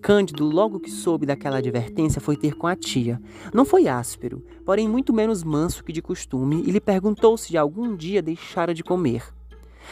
Cândido, 0.00 0.44
logo 0.44 0.78
que 0.78 0.90
soube 0.90 1.26
daquela 1.26 1.58
advertência, 1.58 2.20
foi 2.20 2.36
ter 2.36 2.54
com 2.54 2.66
a 2.66 2.76
tia. 2.76 3.20
Não 3.52 3.64
foi 3.64 3.88
áspero, 3.88 4.44
porém 4.64 4.88
muito 4.88 5.12
menos 5.12 5.42
manso 5.42 5.82
que 5.82 5.92
de 5.92 6.00
costume, 6.00 6.62
e 6.66 6.70
lhe 6.70 6.80
perguntou 6.80 7.36
se 7.36 7.50
de 7.50 7.58
algum 7.58 7.96
dia 7.96 8.22
deixara 8.22 8.72
de 8.72 8.84
comer. 8.84 9.24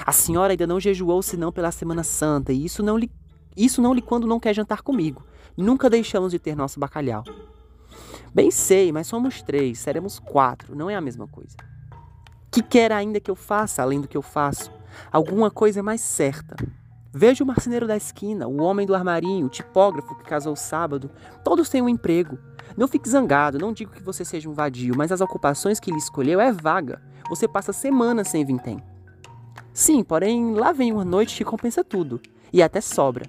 A 0.05 0.13
senhora 0.13 0.53
ainda 0.53 0.67
não 0.67 0.79
jejuou 0.79 1.23
senão 1.23 1.51
pela 1.51 1.71
Semana 1.71 2.05
Santa, 2.05 2.53
e 2.53 2.65
isso 2.65 2.83
não 2.83 2.97
lhe, 2.97 3.11
isso 3.57 3.83
não 3.83 3.93
lhe 3.93 4.03
quando 4.03 4.27
não 4.27 4.39
quer 4.39 4.55
jantar 4.55 4.83
comigo. 4.83 5.25
Nunca 5.57 5.91
deixamos 5.91 6.33
de 6.33 6.39
ter 6.39 6.55
nosso 6.55 6.79
bacalhau. 6.79 7.25
Bem 8.35 8.51
sei, 8.51 8.93
mas 8.93 9.07
somos 9.07 9.43
três, 9.43 9.79
seremos 9.79 10.19
quatro, 10.19 10.77
não 10.77 10.91
é 10.91 10.95
a 10.95 11.01
mesma 11.01 11.27
coisa. 11.27 11.57
Que 12.51 12.63
quer 12.63 12.93
ainda 12.93 13.21
que 13.21 13.31
eu 13.31 13.37
faça 13.37 13.83
além 13.83 14.01
do 14.01 14.09
que 14.09 14.17
eu 14.17 14.23
faço? 14.23 14.71
Alguma 15.11 15.51
coisa 15.51 15.83
mais 15.83 16.01
certa. 16.01 16.57
Veja 17.13 17.43
o 17.43 17.47
marceneiro 17.47 17.87
da 17.87 17.97
esquina, 17.97 18.47
o 18.47 18.61
homem 18.61 18.87
do 18.87 18.95
armarinho, 18.95 19.47
o 19.47 19.51
tipógrafo 19.51 20.15
que 20.17 20.25
casou 20.25 20.55
sábado. 20.55 21.11
Todos 21.43 21.69
têm 21.69 21.81
um 21.81 21.89
emprego. 21.89 22.39
Não 22.77 22.89
fique 22.89 23.09
zangado, 23.09 23.59
não 23.59 23.73
digo 23.73 23.93
que 23.93 24.03
você 24.03 24.25
seja 24.25 24.49
um 24.49 24.53
vadio, 24.53 24.95
mas 24.97 25.11
as 25.11 25.21
ocupações 25.21 25.81
que 25.81 25.91
ele 25.91 25.99
escolheu 25.99 26.41
é 26.41 26.53
vaga. 26.53 27.01
Você 27.29 27.49
passa 27.49 27.73
semanas 27.73 28.29
sem 28.29 28.45
vintém. 28.45 28.83
Sim, 29.73 30.03
porém, 30.03 30.55
lá 30.55 30.73
vem 30.73 30.93
uma 30.93 31.05
noite 31.05 31.37
que 31.37 31.45
compensa 31.45 31.83
tudo. 31.83 32.21
E 32.53 32.63
até 32.63 32.81
sobra. 32.81 33.27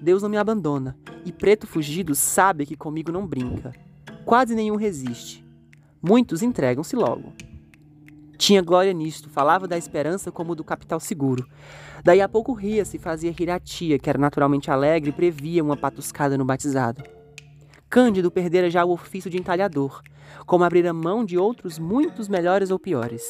Deus 0.00 0.22
não 0.22 0.28
me 0.28 0.36
abandona. 0.36 0.96
E 1.24 1.32
preto 1.32 1.66
fugido 1.66 2.14
sabe 2.14 2.66
que 2.66 2.76
comigo 2.76 3.12
não 3.12 3.26
brinca. 3.26 3.72
Quase 4.24 4.54
nenhum 4.54 4.76
resiste. 4.76 5.44
Muitos 6.02 6.42
entregam-se 6.42 6.96
logo. 6.96 7.32
Tinha 8.42 8.60
glória 8.60 8.92
nisto, 8.92 9.30
falava 9.30 9.68
da 9.68 9.78
esperança 9.78 10.32
como 10.32 10.56
do 10.56 10.64
capital 10.64 10.98
seguro. 10.98 11.46
Daí 12.02 12.20
a 12.20 12.28
pouco 12.28 12.52
ria-se 12.52 12.96
e 12.96 12.98
fazia 12.98 13.30
rir 13.30 13.48
a 13.48 13.60
tia, 13.60 14.00
que 14.00 14.10
era 14.10 14.18
naturalmente 14.18 14.68
alegre 14.68 15.10
e 15.10 15.12
previa 15.12 15.62
uma 15.62 15.76
patuscada 15.76 16.36
no 16.36 16.44
batizado. 16.44 17.04
Cândido 17.88 18.32
perdera 18.32 18.68
já 18.68 18.84
o 18.84 18.90
ofício 18.90 19.30
de 19.30 19.38
entalhador, 19.38 20.02
como 20.44 20.64
abrir 20.64 20.92
mão 20.92 21.24
de 21.24 21.38
outros 21.38 21.78
muitos 21.78 22.26
melhores 22.26 22.72
ou 22.72 22.80
piores. 22.80 23.22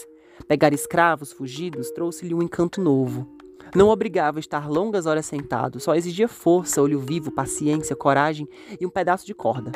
Pegar 0.48 0.72
escravos 0.72 1.30
fugidos 1.30 1.90
trouxe-lhe 1.90 2.32
um 2.32 2.42
encanto 2.42 2.80
novo. 2.80 3.36
Não 3.74 3.90
obrigava 3.90 4.38
a 4.38 4.40
estar 4.40 4.66
longas 4.66 5.04
horas 5.04 5.26
sentado, 5.26 5.78
só 5.78 5.94
exigia 5.94 6.26
força, 6.26 6.80
olho 6.80 6.98
vivo, 6.98 7.30
paciência, 7.30 7.94
coragem 7.94 8.48
e 8.80 8.86
um 8.86 8.90
pedaço 8.90 9.26
de 9.26 9.34
corda. 9.34 9.72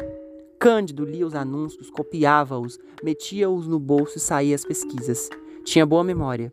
Cândido 0.59 1.05
lia 1.05 1.27
os 1.27 1.35
anúncios, 1.35 1.91
copiava-os, 1.91 2.79
metia-os 3.03 3.67
no 3.69 3.79
bolso 3.79 4.17
e 4.17 4.21
saía 4.21 4.55
às 4.55 4.65
pesquisas. 4.65 5.29
Tinha 5.65 5.85
boa 5.85 6.03
memória. 6.03 6.53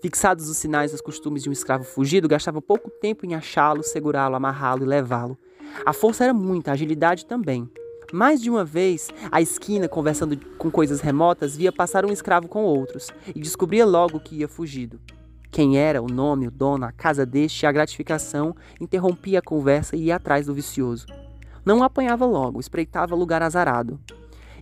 Fixados 0.00 0.48
os 0.48 0.56
sinais 0.56 0.92
e 0.92 0.94
os 0.94 1.00
costumes 1.00 1.42
de 1.42 1.48
um 1.48 1.52
escravo 1.52 1.82
fugido, 1.82 2.28
gastava 2.28 2.62
pouco 2.62 2.90
tempo 2.90 3.26
em 3.26 3.34
achá-lo, 3.34 3.82
segurá-lo, 3.82 4.36
amarrá-lo 4.36 4.84
e 4.84 4.86
levá-lo. 4.86 5.36
A 5.84 5.92
força 5.92 6.24
era 6.24 6.32
muita, 6.32 6.70
a 6.70 6.74
agilidade 6.74 7.26
também. 7.26 7.68
Mais 8.12 8.40
de 8.40 8.48
uma 8.48 8.64
vez, 8.64 9.08
à 9.32 9.40
esquina, 9.40 9.88
conversando 9.88 10.38
com 10.56 10.70
coisas 10.70 11.00
remotas, 11.00 11.56
via 11.56 11.72
passar 11.72 12.04
um 12.04 12.12
escravo 12.12 12.46
com 12.46 12.62
outros 12.62 13.08
e 13.34 13.40
descobria 13.40 13.84
logo 13.84 14.20
que 14.20 14.36
ia 14.36 14.48
fugido. 14.48 15.00
Quem 15.50 15.76
era, 15.76 16.00
o 16.00 16.06
nome, 16.06 16.46
o 16.46 16.50
dono, 16.52 16.84
a 16.84 16.92
casa 16.92 17.26
deste, 17.26 17.66
a 17.66 17.72
gratificação, 17.72 18.54
interrompia 18.80 19.40
a 19.40 19.42
conversa 19.42 19.96
e 19.96 20.04
ia 20.04 20.16
atrás 20.16 20.46
do 20.46 20.54
vicioso. 20.54 21.06
Não 21.64 21.82
apanhava 21.82 22.26
logo, 22.26 22.60
espreitava 22.60 23.14
lugar 23.14 23.42
azarado. 23.42 23.98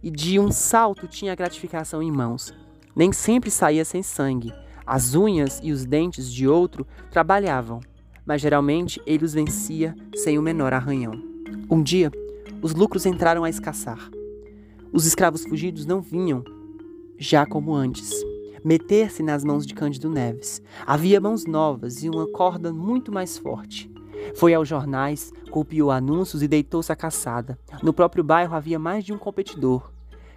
E 0.02 0.11
de 0.11 0.38
um 0.38 0.50
salto 0.50 1.09
tinha 1.09 1.32
a 1.32 1.37
gratificação 1.37 2.02
em 2.02 2.11
mãos. 2.11 2.54
Nem 2.94 3.12
sempre 3.12 3.50
saía 3.50 3.85
sem 3.85 4.02
sangue. 4.02 4.52
As 4.87 5.14
unhas 5.14 5.61
e 5.62 5.73
os 5.73 5.85
dentes 5.85 6.32
de 6.32 6.47
outro 6.47 6.87
trabalhavam, 7.11 7.80
mas 8.25 8.40
geralmente 8.40 9.00
ele 9.06 9.25
os 9.25 9.35
vencia 9.35 9.94
sem 10.14 10.38
o 10.38 10.42
menor 10.42 10.73
arranhão. 10.73 11.12
Um 11.71 11.82
dia, 11.82 12.11
os 12.61 12.75
lucros 12.75 13.06
entraram 13.06 13.44
a 13.44 13.50
escassar. 13.50 14.11
Os 14.92 15.06
escravos 15.06 15.44
fugidos 15.44 15.87
não 15.87 16.00
vinham, 16.00 16.44
já 17.18 17.47
como 17.47 17.75
antes, 17.75 18.12
meter-se 18.64 19.23
nas 19.23 19.44
mãos 19.44 19.66
de 19.66 19.75
Cândido 19.75 20.11
Neves. 20.11 20.62
Havia 20.87 21.21
mãos 21.21 21.47
novas 21.47 22.02
e 22.04 22.09
uma 22.09 22.26
corda 22.30 22.73
muito 22.73 23.11
mais 23.11 23.38
forte. 23.38 23.91
Foi 24.35 24.55
aos 24.55 24.67
jornais, 24.69 25.33
copiou 25.51 25.91
anúncios 25.91 26.43
e 26.43 26.49
deitou-se 26.49 26.91
à 26.91 26.97
caçada. 26.97 27.59
No 27.83 27.93
próprio 27.93 28.25
bairro 28.25 28.55
havia 28.55 28.79
mais 28.79 29.05
de 29.05 29.12
um 29.12 29.19
competidor. 29.19 29.91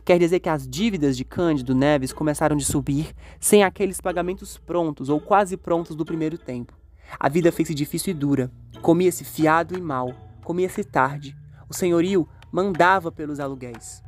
Quer 0.03 0.19
dizer 0.19 0.39
que 0.39 0.49
as 0.49 0.67
dívidas 0.67 1.17
de 1.17 1.25
Cândido 1.25 1.73
Neves 1.73 2.13
começaram 2.13 2.55
de 2.55 2.63
subir 2.63 3.13
sem 3.39 3.63
aqueles 3.63 3.99
pagamentos 3.99 4.57
prontos 4.57 5.09
ou 5.09 5.19
quase 5.19 5.57
prontos 5.57 5.95
do 5.95 6.05
primeiro 6.05 6.37
tempo. 6.37 6.73
A 7.19 7.27
vida 7.29 7.51
fez-se 7.51 7.73
difícil 7.73 8.11
e 8.11 8.13
dura. 8.13 8.51
Comia-se 8.81 9.23
fiado 9.23 9.75
e 9.75 9.81
mal. 9.81 10.13
Comia-se 10.43 10.83
tarde. 10.83 11.35
O 11.67 11.73
senhorio 11.73 12.27
mandava 12.51 13.11
pelos 13.11 13.39
aluguéis. 13.39 14.03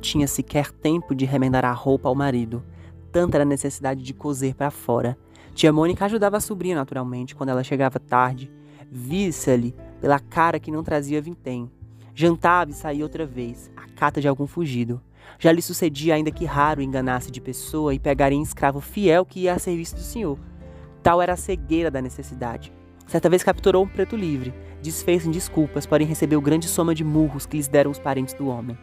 Tinha 0.00 0.26
sequer 0.26 0.72
tempo 0.72 1.14
de 1.14 1.24
remendar 1.24 1.64
a 1.64 1.72
roupa 1.72 2.08
ao 2.08 2.14
marido. 2.14 2.64
Tanta 3.12 3.36
era 3.36 3.44
a 3.44 3.46
necessidade 3.46 4.02
de 4.02 4.14
coser 4.14 4.54
para 4.54 4.70
fora. 4.70 5.16
Tia 5.54 5.72
Mônica 5.72 6.04
ajudava 6.04 6.38
a 6.38 6.40
sobrinha 6.40 6.74
naturalmente 6.74 7.34
quando 7.34 7.50
ela 7.50 7.62
chegava 7.62 8.00
tarde. 8.00 8.50
Visse-lhe 8.90 9.74
pela 10.00 10.18
cara 10.18 10.58
que 10.58 10.70
não 10.70 10.82
trazia 10.82 11.20
vintém. 11.20 11.70
Jantava 12.14 12.70
e 12.70 12.74
saía 12.74 13.04
outra 13.04 13.24
vez, 13.24 13.70
a 13.76 13.86
cata 13.94 14.20
de 14.20 14.28
algum 14.28 14.46
fugido. 14.46 15.00
Já 15.38 15.52
lhe 15.52 15.62
sucedia, 15.62 16.14
ainda 16.14 16.30
que 16.30 16.44
raro, 16.44 16.82
enganar-se 16.82 17.30
de 17.30 17.40
pessoa 17.40 17.94
e 17.94 17.98
pegar 17.98 18.32
em 18.32 18.42
escravo 18.42 18.80
fiel 18.80 19.24
que 19.24 19.40
ia 19.40 19.54
a 19.54 19.58
serviço 19.58 19.94
do 19.94 20.00
senhor. 20.00 20.38
Tal 21.02 21.22
era 21.22 21.34
a 21.34 21.36
cegueira 21.36 21.90
da 21.90 22.02
necessidade. 22.02 22.72
Certa 23.06 23.28
vez 23.28 23.42
capturou 23.42 23.84
um 23.84 23.88
preto 23.88 24.16
livre, 24.16 24.54
desfez 24.82 25.26
em 25.26 25.30
desculpas, 25.30 25.86
porém 25.86 26.06
recebeu 26.06 26.40
grande 26.40 26.68
soma 26.68 26.94
de 26.94 27.04
murros 27.04 27.46
que 27.46 27.56
lhes 27.56 27.68
deram 27.68 27.90
os 27.90 27.98
parentes 27.98 28.34
do 28.34 28.48
homem. 28.48 28.78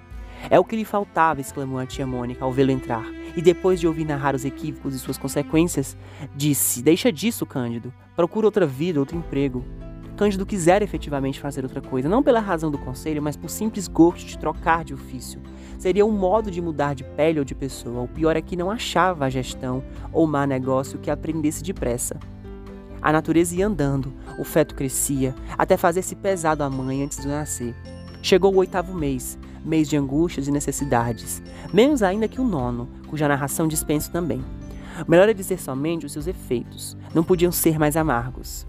É 0.50 0.60
o 0.60 0.63
que 0.63 0.75
lhe 0.75 0.86
faltava, 0.86 1.41
exclamou 1.41 1.79
a 1.79 1.86
tia 1.86 2.08
Mônica 2.08 2.44
ao 2.44 2.51
vê-lo 2.51 2.72
entrar. 2.72 3.06
E 3.36 3.41
depois 3.41 3.79
de 3.79 3.88
ouvir 3.88 4.06
narrar 4.06 4.36
os 4.36 4.46
equívocos 4.46 4.96
e 4.96 5.00
suas 5.00 5.17
consequências, 5.17 5.98
disse: 6.36 6.82
Deixa 6.82 7.12
disso, 7.12 7.46
Cândido. 7.46 7.94
Procura 8.15 8.48
outra 8.48 8.65
vida, 8.65 9.00
outro 9.00 9.17
emprego. 9.17 9.63
Cândido 10.17 10.48
quisera 10.48 10.84
efetivamente 10.84 11.39
fazer 11.39 11.63
outra 11.63 11.79
coisa, 11.79 12.10
não 12.10 12.24
pela 12.24 12.39
razão 12.39 12.72
do 12.72 12.77
conselho, 12.79 13.22
mas 13.22 13.38
por 13.38 13.51
simples 13.51 13.88
gosto 13.88 14.25
de 14.25 14.39
trocar 14.39 14.84
de 14.84 14.94
ofício. 14.94 15.39
Seria 15.77 16.03
um 16.03 16.12
modo 16.12 16.50
de 16.50 16.60
mudar 16.60 16.96
de 16.96 17.03
pele 17.03 17.38
ou 17.38 17.46
de 17.46 17.53
pessoa. 17.53 18.01
O 18.01 18.08
pior 18.08 18.36
é 18.36 18.41
que 18.41 18.56
não 18.56 18.72
achava 18.72 19.25
a 19.25 19.29
gestão 19.29 19.84
ou 20.12 20.25
má 20.25 20.48
negócio 20.48 20.98
que 20.98 21.12
aprendesse 21.12 21.63
depressa. 21.63 22.20
A 23.00 23.12
natureza 23.12 23.56
ia 23.56 23.67
andando, 23.67 24.12
o 24.39 24.44
feto 24.44 24.74
crescia, 24.74 25.36
até 25.56 25.77
fazer-se 25.77 26.15
pesado 26.15 26.63
a 26.63 26.70
mãe 26.70 27.03
antes 27.03 27.22
de 27.22 27.27
nascer. 27.27 27.75
Chegou 28.24 28.53
o 28.53 28.58
oitavo 28.58 28.96
mês, 28.96 29.38
mês 29.67 29.89
de 29.89 29.97
angústias 29.97 30.47
e 30.47 30.51
necessidades, 30.51 31.41
menos 31.74 32.01
ainda 32.01 32.27
que 32.27 32.39
o 32.39 32.43
nono, 32.43 32.88
cuja 33.07 33.27
narração 33.27 33.67
dispenso 33.67 34.12
também. 34.12 34.43
Melhor 35.07 35.29
é 35.29 35.33
dizer 35.33 35.59
somente 35.59 36.05
os 36.05 36.12
seus 36.12 36.25
efeitos, 36.25 36.97
não 37.13 37.24
podiam 37.24 37.51
ser 37.51 37.77
mais 37.77 37.95
amargos. 37.97 38.65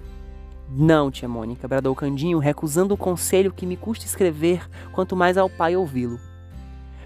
Não, 0.71 1.11
tia 1.11 1.26
Mônica, 1.26 1.67
bradou 1.67 1.95
Candinho, 1.95 2.38
recusando 2.38 2.93
o 2.93 2.99
conselho 2.99 3.52
que 3.52 3.64
me 3.64 3.76
custa 3.76 4.05
escrever, 4.05 4.69
quanto 4.93 5.17
mais 5.17 5.38
ao 5.38 5.49
pai 5.49 5.75
ouvi-lo. 5.75 6.21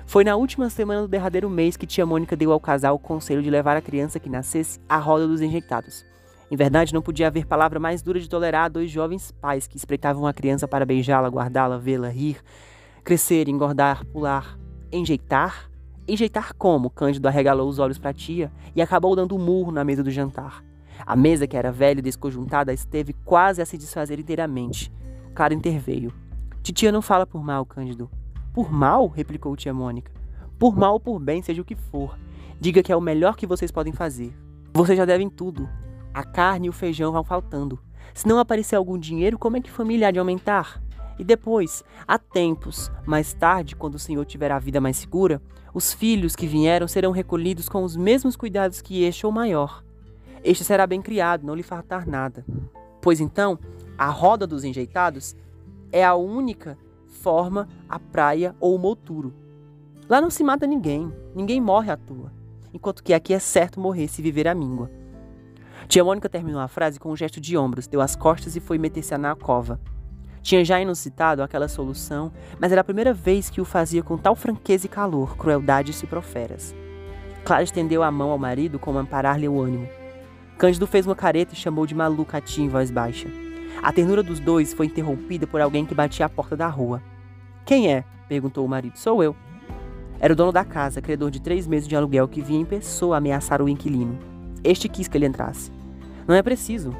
Foi 0.04 0.24
na 0.24 0.34
última 0.34 0.68
semana 0.68 1.02
do 1.02 1.08
derradeiro 1.08 1.48
mês 1.48 1.76
que 1.76 1.86
tia 1.86 2.04
Mônica 2.04 2.36
deu 2.36 2.50
ao 2.50 2.58
casal 2.58 2.96
o 2.96 2.98
conselho 2.98 3.42
de 3.42 3.48
levar 3.48 3.76
a 3.76 3.80
criança 3.80 4.18
que 4.18 4.28
nascesse 4.28 4.80
à 4.88 4.98
roda 4.98 5.28
dos 5.28 5.40
enjeitados. 5.40 6.04
Em 6.50 6.56
verdade, 6.56 6.92
não 6.92 7.00
podia 7.00 7.28
haver 7.28 7.46
palavra 7.46 7.80
mais 7.80 8.02
dura 8.02 8.20
de 8.20 8.28
tolerar 8.28 8.64
a 8.66 8.68
dois 8.68 8.90
jovens 8.90 9.30
pais 9.30 9.66
que 9.66 9.76
espreitavam 9.76 10.26
a 10.26 10.34
criança 10.34 10.68
para 10.68 10.84
beijá-la, 10.84 11.28
guardá-la, 11.28 11.78
vê-la, 11.78 12.08
rir, 12.08 12.42
Crescer, 13.04 13.48
engordar, 13.48 14.06
pular, 14.06 14.56
enjeitar? 14.92 15.68
Enjeitar 16.06 16.54
como? 16.54 16.88
Cândido 16.88 17.26
arregalou 17.26 17.68
os 17.68 17.80
olhos 17.80 17.98
para 17.98 18.10
a 18.10 18.14
tia 18.14 18.52
e 18.76 18.80
acabou 18.80 19.16
dando 19.16 19.34
um 19.34 19.40
murro 19.40 19.72
na 19.72 19.82
mesa 19.82 20.04
do 20.04 20.10
jantar. 20.10 20.62
A 21.04 21.16
mesa, 21.16 21.48
que 21.48 21.56
era 21.56 21.72
velha 21.72 21.98
e 21.98 22.02
desconjuntada, 22.02 22.72
esteve 22.72 23.12
quase 23.24 23.60
a 23.60 23.66
se 23.66 23.76
desfazer 23.76 24.20
inteiramente. 24.20 24.92
Clara 25.34 25.52
interveio. 25.52 26.12
Titia 26.62 26.92
não 26.92 27.02
fala 27.02 27.26
por 27.26 27.42
mal, 27.42 27.66
Cândido. 27.66 28.08
Por 28.54 28.70
mal? 28.70 29.08
replicou 29.08 29.56
tia 29.56 29.74
Mônica. 29.74 30.12
Por 30.56 30.76
mal 30.76 30.92
ou 30.92 31.00
por 31.00 31.18
bem, 31.18 31.42
seja 31.42 31.60
o 31.60 31.64
que 31.64 31.74
for. 31.74 32.16
Diga 32.60 32.84
que 32.84 32.92
é 32.92 32.96
o 32.96 33.00
melhor 33.00 33.34
que 33.34 33.48
vocês 33.48 33.72
podem 33.72 33.92
fazer. 33.92 34.32
Vocês 34.72 34.96
já 34.96 35.04
devem 35.04 35.28
tudo. 35.28 35.68
A 36.14 36.22
carne 36.22 36.68
e 36.68 36.70
o 36.70 36.72
feijão 36.72 37.10
vão 37.10 37.24
faltando. 37.24 37.80
Se 38.14 38.28
não 38.28 38.38
aparecer 38.38 38.76
algum 38.76 38.96
dinheiro, 38.96 39.38
como 39.38 39.56
é 39.56 39.60
que 39.60 39.72
família 39.72 40.06
há 40.06 40.10
de 40.12 40.20
aumentar? 40.20 40.80
E 41.18 41.24
depois, 41.24 41.84
há 42.06 42.18
tempos, 42.18 42.90
mais 43.06 43.32
tarde, 43.32 43.76
quando 43.76 43.96
o 43.96 43.98
Senhor 43.98 44.24
tiver 44.24 44.50
a 44.50 44.58
vida 44.58 44.80
mais 44.80 44.96
segura, 44.96 45.40
os 45.74 45.92
filhos 45.92 46.36
que 46.36 46.46
vieram 46.46 46.88
serão 46.88 47.12
recolhidos 47.12 47.68
com 47.68 47.82
os 47.82 47.96
mesmos 47.96 48.36
cuidados 48.36 48.80
que 48.80 49.02
este 49.02 49.24
ou 49.24 49.32
maior. 49.32 49.84
Este 50.44 50.64
será 50.64 50.86
bem 50.86 51.00
criado, 51.00 51.46
não 51.46 51.54
lhe 51.54 51.62
faltar 51.62 52.06
nada. 52.06 52.44
Pois 53.00 53.20
então, 53.20 53.58
a 53.96 54.08
roda 54.08 54.46
dos 54.46 54.64
enjeitados 54.64 55.36
é 55.90 56.04
a 56.04 56.14
única 56.14 56.76
forma 57.06 57.68
a 57.88 57.98
praia 57.98 58.56
ou 58.58 58.74
o 58.74 58.78
mouturo. 58.78 59.32
Lá 60.08 60.20
não 60.20 60.30
se 60.30 60.42
mata 60.42 60.66
ninguém, 60.66 61.12
ninguém 61.34 61.60
morre 61.60 61.90
à 61.90 61.96
toa, 61.96 62.32
enquanto 62.72 63.02
que 63.02 63.14
aqui 63.14 63.32
é 63.32 63.38
certo 63.38 63.78
morrer 63.78 64.08
se 64.08 64.20
viver 64.20 64.48
a 64.48 64.54
míngua. 64.54 64.90
Tia 65.88 66.04
Mônica 66.04 66.28
terminou 66.28 66.60
a 66.60 66.68
frase 66.68 66.98
com 66.98 67.10
um 67.10 67.16
gesto 67.16 67.40
de 67.40 67.56
ombros, 67.56 67.86
deu 67.86 68.00
as 68.00 68.16
costas 68.16 68.56
e 68.56 68.60
foi 68.60 68.78
meter-se 68.78 69.16
na 69.16 69.34
cova. 69.34 69.80
Tinha 70.42 70.64
já 70.64 70.80
inusitado 70.80 71.42
aquela 71.42 71.68
solução, 71.68 72.32
mas 72.58 72.72
era 72.72 72.80
a 72.80 72.84
primeira 72.84 73.14
vez 73.14 73.48
que 73.48 73.60
o 73.60 73.64
fazia 73.64 74.02
com 74.02 74.18
tal 74.18 74.34
franqueza 74.34 74.86
e 74.86 74.88
calor, 74.88 75.36
crueldade 75.36 75.92
e 75.92 76.06
proferas. 76.06 76.74
Clara 77.44 77.62
estendeu 77.62 78.02
a 78.02 78.10
mão 78.10 78.30
ao 78.30 78.38
marido 78.38 78.78
como 78.78 78.98
amparar-lhe 78.98 79.48
o 79.48 79.60
ânimo. 79.60 79.88
Cândido 80.58 80.86
fez 80.86 81.06
uma 81.06 81.14
careta 81.14 81.54
e 81.54 81.56
chamou 81.56 81.86
de 81.86 81.94
maluca 81.94 82.38
a 82.38 82.40
tia 82.40 82.64
em 82.64 82.68
voz 82.68 82.90
baixa. 82.90 83.28
A 83.82 83.92
ternura 83.92 84.22
dos 84.22 84.38
dois 84.38 84.72
foi 84.72 84.86
interrompida 84.86 85.46
por 85.46 85.60
alguém 85.60 85.86
que 85.86 85.94
batia 85.94 86.26
à 86.26 86.28
porta 86.28 86.56
da 86.56 86.68
rua. 86.68 87.02
Quem 87.64 87.92
é? 87.92 88.04
perguntou 88.28 88.64
o 88.64 88.68
marido. 88.68 88.96
Sou 88.96 89.22
eu. 89.22 89.34
Era 90.20 90.32
o 90.32 90.36
dono 90.36 90.52
da 90.52 90.64
casa, 90.64 91.02
credor 91.02 91.30
de 91.30 91.40
três 91.40 91.66
meses 91.66 91.88
de 91.88 91.96
aluguel, 91.96 92.28
que 92.28 92.40
vinha 92.40 92.60
em 92.60 92.64
pessoa 92.64 93.16
ameaçar 93.16 93.60
o 93.60 93.68
inquilino. 93.68 94.18
Este 94.62 94.88
quis 94.88 95.08
que 95.08 95.16
ele 95.16 95.26
entrasse. 95.26 95.72
Não 96.26 96.34
é 96.34 96.42
preciso. 96.42 96.94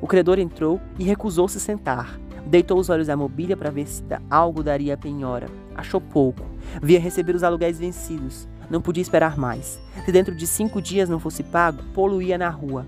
O 0.00 0.06
credor 0.06 0.38
entrou 0.38 0.80
e 0.98 1.04
recusou-se 1.04 1.58
sentar. 1.58 2.20
Deitou 2.46 2.78
os 2.78 2.88
olhos 2.88 3.08
à 3.08 3.16
mobília 3.16 3.56
para 3.56 3.70
ver 3.70 3.86
se 3.88 4.04
algo 4.30 4.62
daria 4.62 4.94
a 4.94 4.96
penhora. 4.96 5.48
Achou 5.74 6.00
pouco. 6.00 6.42
Via 6.80 7.00
receber 7.00 7.34
os 7.34 7.42
aluguéis 7.42 7.78
vencidos. 7.78 8.48
Não 8.70 8.80
podia 8.80 9.02
esperar 9.02 9.36
mais. 9.36 9.80
Se 10.04 10.12
dentro 10.12 10.34
de 10.34 10.46
cinco 10.46 10.80
dias 10.80 11.08
não 11.08 11.18
fosse 11.18 11.42
pago, 11.42 11.82
poluía 11.92 12.38
na 12.38 12.48
rua. 12.48 12.86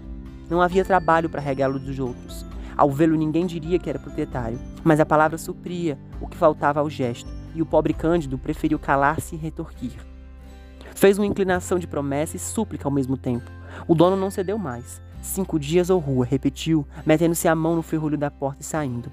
Não 0.49 0.63
havia 0.63 0.85
trabalho 0.85 1.29
para 1.29 1.41
regá-lo 1.41 1.79
dos 1.79 1.99
outros. 1.99 2.47
Ao 2.77 2.89
vê-lo, 2.91 3.17
ninguém 3.17 3.45
diria 3.47 3.79
que 3.79 3.91
era 3.91 3.99
proprietário, 3.99 4.59
mas 4.85 5.01
a 5.01 5.07
palavra 5.07 5.37
supria 5.37 5.99
o 6.21 6.29
que 6.29 6.37
faltava 6.37 6.79
ao 6.79 6.89
gesto, 6.89 7.29
e 7.53 7.61
o 7.61 7.67
pobre 7.67 7.93
Cândido 7.93 8.39
preferiu 8.39 8.79
calar-se 8.79 9.35
e 9.35 9.39
retorquir. 9.39 9.97
Fez 10.95 11.19
uma 11.19 11.27
inclinação 11.27 11.79
de 11.81 11.89
promessa 11.89 12.37
e 12.37 12.41
súplica 12.41 12.87
ao 12.87 12.93
mesmo 12.93 13.17
tempo. 13.17 13.51
O 13.89 13.95
dono 13.97 14.17
não 14.17 14.31
cedeu 14.31 14.57
mais. 14.59 15.03
Cinco 15.21 15.59
dias 15.59 15.91
ou 15.91 15.99
rua, 15.99 16.25
repetiu, 16.25 16.87
metendo-se 17.05 17.49
a 17.49 17.55
mão 17.55 17.75
no 17.75 17.83
ferrolho 17.83 18.17
da 18.17 18.31
porta 18.31 18.63
e 18.63 18.65
saindo. 18.65 19.11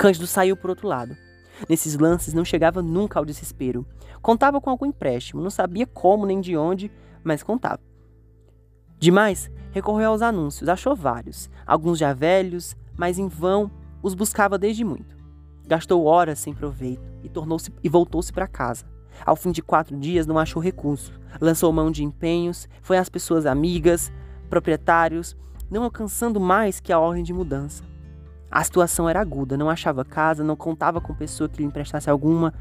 Cândido 0.00 0.26
saiu 0.26 0.56
por 0.56 0.70
outro 0.70 0.88
lado. 0.88 1.14
Nesses 1.68 1.94
lances 1.94 2.32
não 2.32 2.42
chegava 2.42 2.80
nunca 2.80 3.18
ao 3.18 3.24
desespero. 3.26 3.84
Contava 4.22 4.58
com 4.58 4.70
algum 4.70 4.86
empréstimo, 4.86 5.42
não 5.42 5.50
sabia 5.50 5.86
como 5.86 6.24
nem 6.24 6.40
de 6.40 6.56
onde, 6.56 6.90
mas 7.22 7.42
contava. 7.42 7.82
Demais, 8.98 9.50
recorreu 9.72 10.12
aos 10.12 10.22
anúncios, 10.22 10.70
achou 10.70 10.96
vários, 10.96 11.50
alguns 11.66 11.98
já 11.98 12.14
velhos, 12.14 12.74
mas 12.96 13.18
em 13.18 13.28
vão 13.28 13.70
os 14.02 14.14
buscava 14.14 14.56
desde 14.56 14.86
muito. 14.86 15.14
Gastou 15.66 16.06
horas 16.06 16.38
sem 16.38 16.54
proveito 16.54 17.12
e, 17.22 17.28
tornou-se, 17.28 17.70
e 17.84 17.88
voltou-se 17.90 18.32
para 18.32 18.48
casa. 18.48 18.86
Ao 19.26 19.36
fim 19.36 19.52
de 19.52 19.60
quatro 19.60 19.94
dias 19.98 20.26
não 20.26 20.38
achou 20.38 20.62
recurso, 20.62 21.12
lançou 21.38 21.70
mão 21.74 21.90
de 21.90 22.02
empenhos, 22.02 22.66
foi 22.80 22.96
às 22.96 23.10
pessoas 23.10 23.44
amigas, 23.44 24.10
proprietários, 24.48 25.36
não 25.70 25.84
alcançando 25.84 26.40
mais 26.40 26.80
que 26.80 26.90
a 26.90 26.98
ordem 26.98 27.22
de 27.22 27.34
mudança. 27.34 27.89
A 28.50 28.64
situação 28.64 29.08
era 29.08 29.20
aguda, 29.20 29.56
não 29.56 29.70
achava 29.70 30.04
casa, 30.04 30.42
não 30.42 30.56
contava 30.56 31.00
com 31.00 31.14
pessoa 31.14 31.48
que 31.48 31.58
lhe 31.58 31.64
emprestasse 31.64 32.10
alguma, 32.10 32.52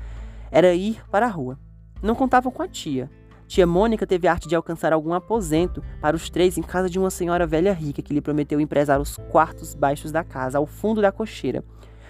era 0.51 0.73
ir 0.73 1.01
para 1.09 1.25
a 1.25 1.29
rua. 1.29 1.57
Não 2.01 2.13
contava 2.13 2.51
com 2.51 2.61
a 2.61 2.67
tia. 2.67 3.09
Tia 3.47 3.65
Mônica 3.65 4.05
teve 4.05 4.27
a 4.27 4.31
arte 4.31 4.47
de 4.47 4.55
alcançar 4.55 4.93
algum 4.93 5.11
aposento 5.11 5.83
para 5.99 6.15
os 6.15 6.29
três 6.29 6.55
em 6.57 6.61
casa 6.61 6.87
de 6.87 6.99
uma 6.99 7.09
senhora 7.09 7.47
velha 7.47 7.73
rica 7.73 7.99
que 8.01 8.13
lhe 8.13 8.21
prometeu 8.21 8.61
empresar 8.61 9.01
os 9.01 9.17
quartos 9.31 9.73
baixos 9.73 10.11
da 10.11 10.23
casa, 10.23 10.59
ao 10.59 10.67
fundo 10.67 11.01
da 11.01 11.11
cocheira, 11.11 11.63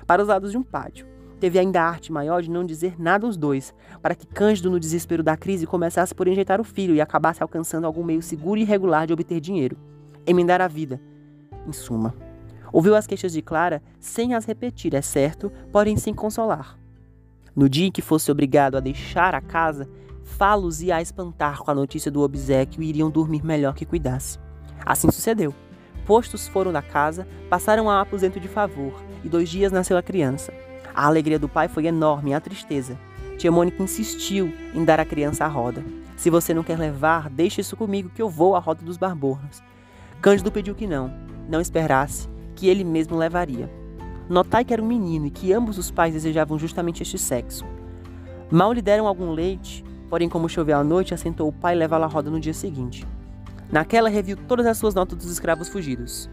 para 0.06 0.22
os 0.22 0.28
lados 0.28 0.52
de 0.52 0.58
um 0.58 0.64
pátio. 0.64 1.08
Teve 1.40 1.58
ainda 1.58 1.82
a 1.82 1.88
arte 1.88 2.12
maior 2.12 2.42
de 2.42 2.52
não 2.52 2.66
dizer 2.66 3.00
nada 3.00 3.26
aos 3.26 3.38
dois, 3.38 3.74
para 4.02 4.14
que 4.14 4.28
Cândido, 4.28 4.70
no 4.70 4.82
desespero 4.82 5.24
da 5.24 5.38
crise, 5.38 5.66
começasse 5.66 6.14
por 6.14 6.28
enjeitar 6.28 6.60
o 6.60 6.66
filho 6.66 6.94
e 6.94 7.00
acabasse 7.00 7.42
alcançando 7.42 7.88
algum 7.88 8.04
meio 8.04 8.22
seguro 8.22 8.60
e 8.60 8.66
regular 8.66 9.08
de 9.08 9.14
obter 9.14 9.40
dinheiro. 9.40 9.78
Emendar 10.28 10.60
a 10.60 10.68
vida. 10.68 11.00
Em 11.66 11.72
suma. 11.72 12.14
Ouviu 12.72 12.96
as 12.96 13.08
queixas 13.08 13.34
de 13.34 13.42
Clara 13.42 13.82
sem 14.00 14.34
as 14.34 14.46
repetir, 14.46 14.94
é 14.94 15.02
certo, 15.02 15.52
porém 15.72 15.98
sem 15.98 16.14
consolar. 16.14 16.78
No 17.56 17.68
dia 17.68 17.88
em 17.88 17.92
que 17.92 18.02
fosse 18.02 18.32
obrigado 18.32 18.76
a 18.76 18.80
deixar 18.80 19.34
a 19.36 19.42
casa, 19.42 19.90
Falos 20.24 20.82
ia 20.82 20.96
a 20.96 21.02
espantar 21.02 21.60
com 21.60 21.72
a 21.72 21.76
notícia 21.76 22.12
do 22.12 22.22
obsequio 22.22 22.84
e 22.84 22.88
iriam 22.88 23.10
dormir 23.10 23.44
melhor 23.44 23.74
que 23.74 23.86
cuidasse. 23.86 24.38
Assim 24.86 25.12
sucedeu. 25.12 25.54
Postos 26.06 26.48
foram 26.48 26.72
da 26.72 26.82
casa, 26.82 27.28
passaram 27.50 27.90
a 27.90 28.00
aposento 28.00 28.40
de 28.40 28.48
favor, 28.48 28.94
e 29.24 29.30
dois 29.30 29.50
dias 29.50 29.72
nasceu 29.72 29.98
a 29.98 30.02
criança. 30.02 30.54
A 30.94 31.06
alegria 31.06 31.38
do 31.38 31.50
pai 31.50 31.68
foi 31.68 31.88
enorme, 31.88 32.34
a 32.34 32.40
tristeza. 32.40 32.98
Tia 33.38 33.52
Mônica 33.52 33.82
insistiu 33.82 34.54
em 34.74 34.84
dar 34.84 35.00
a 35.00 35.06
criança 35.06 35.46
a 35.46 35.48
roda. 35.48 35.84
Se 36.16 36.30
você 36.30 36.54
não 36.54 36.64
quer 36.64 36.78
levar, 36.78 37.30
deixe 37.30 37.62
isso 37.62 37.76
comigo 37.78 38.10
que 38.10 38.22
eu 38.22 38.30
vou 38.30 38.56
à 38.56 38.60
roda 38.60 38.84
dos 38.84 38.98
barbornos. 38.98 39.64
Cândido 40.22 40.52
pediu 40.52 40.76
que 40.76 40.88
não, 40.88 41.14
não 41.48 41.62
esperasse, 41.62 42.28
que 42.60 42.68
ele 42.68 42.84
mesmo 42.84 43.18
levaria. 43.18 43.72
Notai 44.28 44.66
que 44.66 44.74
era 44.74 44.84
um 44.84 44.86
menino 44.86 45.28
e 45.28 45.32
que 45.32 45.54
ambos 45.54 45.78
os 45.78 45.90
pais 45.90 46.14
desejavam 46.14 46.60
justamente 46.60 47.02
este 47.02 47.18
sexo. 47.18 47.66
Mal 48.52 48.74
lhe 48.74 48.82
deram 48.82 49.08
algum 49.08 49.32
leite, 49.32 49.82
porém, 50.10 50.28
como 50.28 50.50
choveu 50.50 50.78
à 50.78 50.84
noite, 50.84 51.14
assentou 51.14 51.48
o 51.48 51.54
pai 51.54 51.74
levá-la 51.74 52.06
à 52.06 52.10
roda 52.10 52.30
no 52.30 52.38
dia 52.38 52.54
seguinte. 52.54 53.08
Naquela 53.72 54.10
reviu 54.10 54.36
todas 54.36 54.66
as 54.66 54.78
suas 54.78 54.94
notas 54.94 55.18
dos 55.18 55.32
escravos 55.32 55.70
fugidos. 55.70 56.30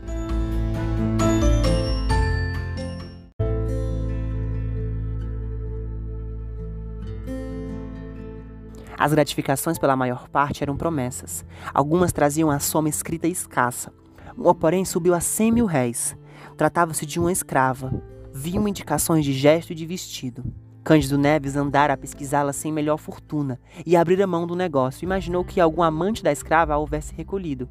As 8.99 9.13
gratificações, 9.13 9.79
pela 9.79 9.95
maior 9.95 10.29
parte, 10.29 10.65
eram 10.65 10.77
promessas. 10.77 11.45
Algumas 11.73 12.13
traziam 12.13 12.51
a 12.51 12.59
soma 12.59 12.89
escrita 12.89 13.29
escassa, 13.29 13.93
uma, 14.37 14.55
porém, 14.55 14.85
subiu 14.85 15.15
a 15.15 15.21
cem 15.21 15.51
mil 15.51 15.67
réis. 15.67 16.17
Tratava-se 16.57 17.07
de 17.07 17.19
uma 17.19 17.33
escrava. 17.33 18.03
Viam 18.33 18.69
indicações 18.69 19.25
de 19.25 19.33
gesto 19.33 19.73
e 19.73 19.75
de 19.75 19.87
vestido. 19.87 20.45
Cândido 20.85 21.19
Neves 21.19 21.57
andara 21.57 21.95
a 21.95 21.97
pesquisá-la 21.97 22.53
sem 22.53 22.73
melhor 22.73 22.99
fortuna 22.99 23.59
e 23.85 23.97
a 23.97 24.27
mão 24.27 24.47
do 24.47 24.55
negócio. 24.55 25.05
Imaginou 25.05 25.45
que 25.45 25.61
algum 25.61 25.83
amante 25.83 26.23
da 26.23 26.31
escrava 26.31 26.75
a 26.75 26.79
houvesse 26.79 27.15
recolhido. 27.15 27.69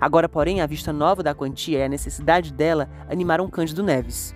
Agora, 0.00 0.28
porém, 0.28 0.60
a 0.60 0.66
vista 0.66 0.92
nova 0.92 1.22
da 1.22 1.34
quantia 1.34 1.78
e 1.78 1.82
a 1.84 1.88
necessidade 1.88 2.52
dela 2.52 2.90
animaram 3.08 3.48
Cândido 3.48 3.82
Neves. 3.82 4.34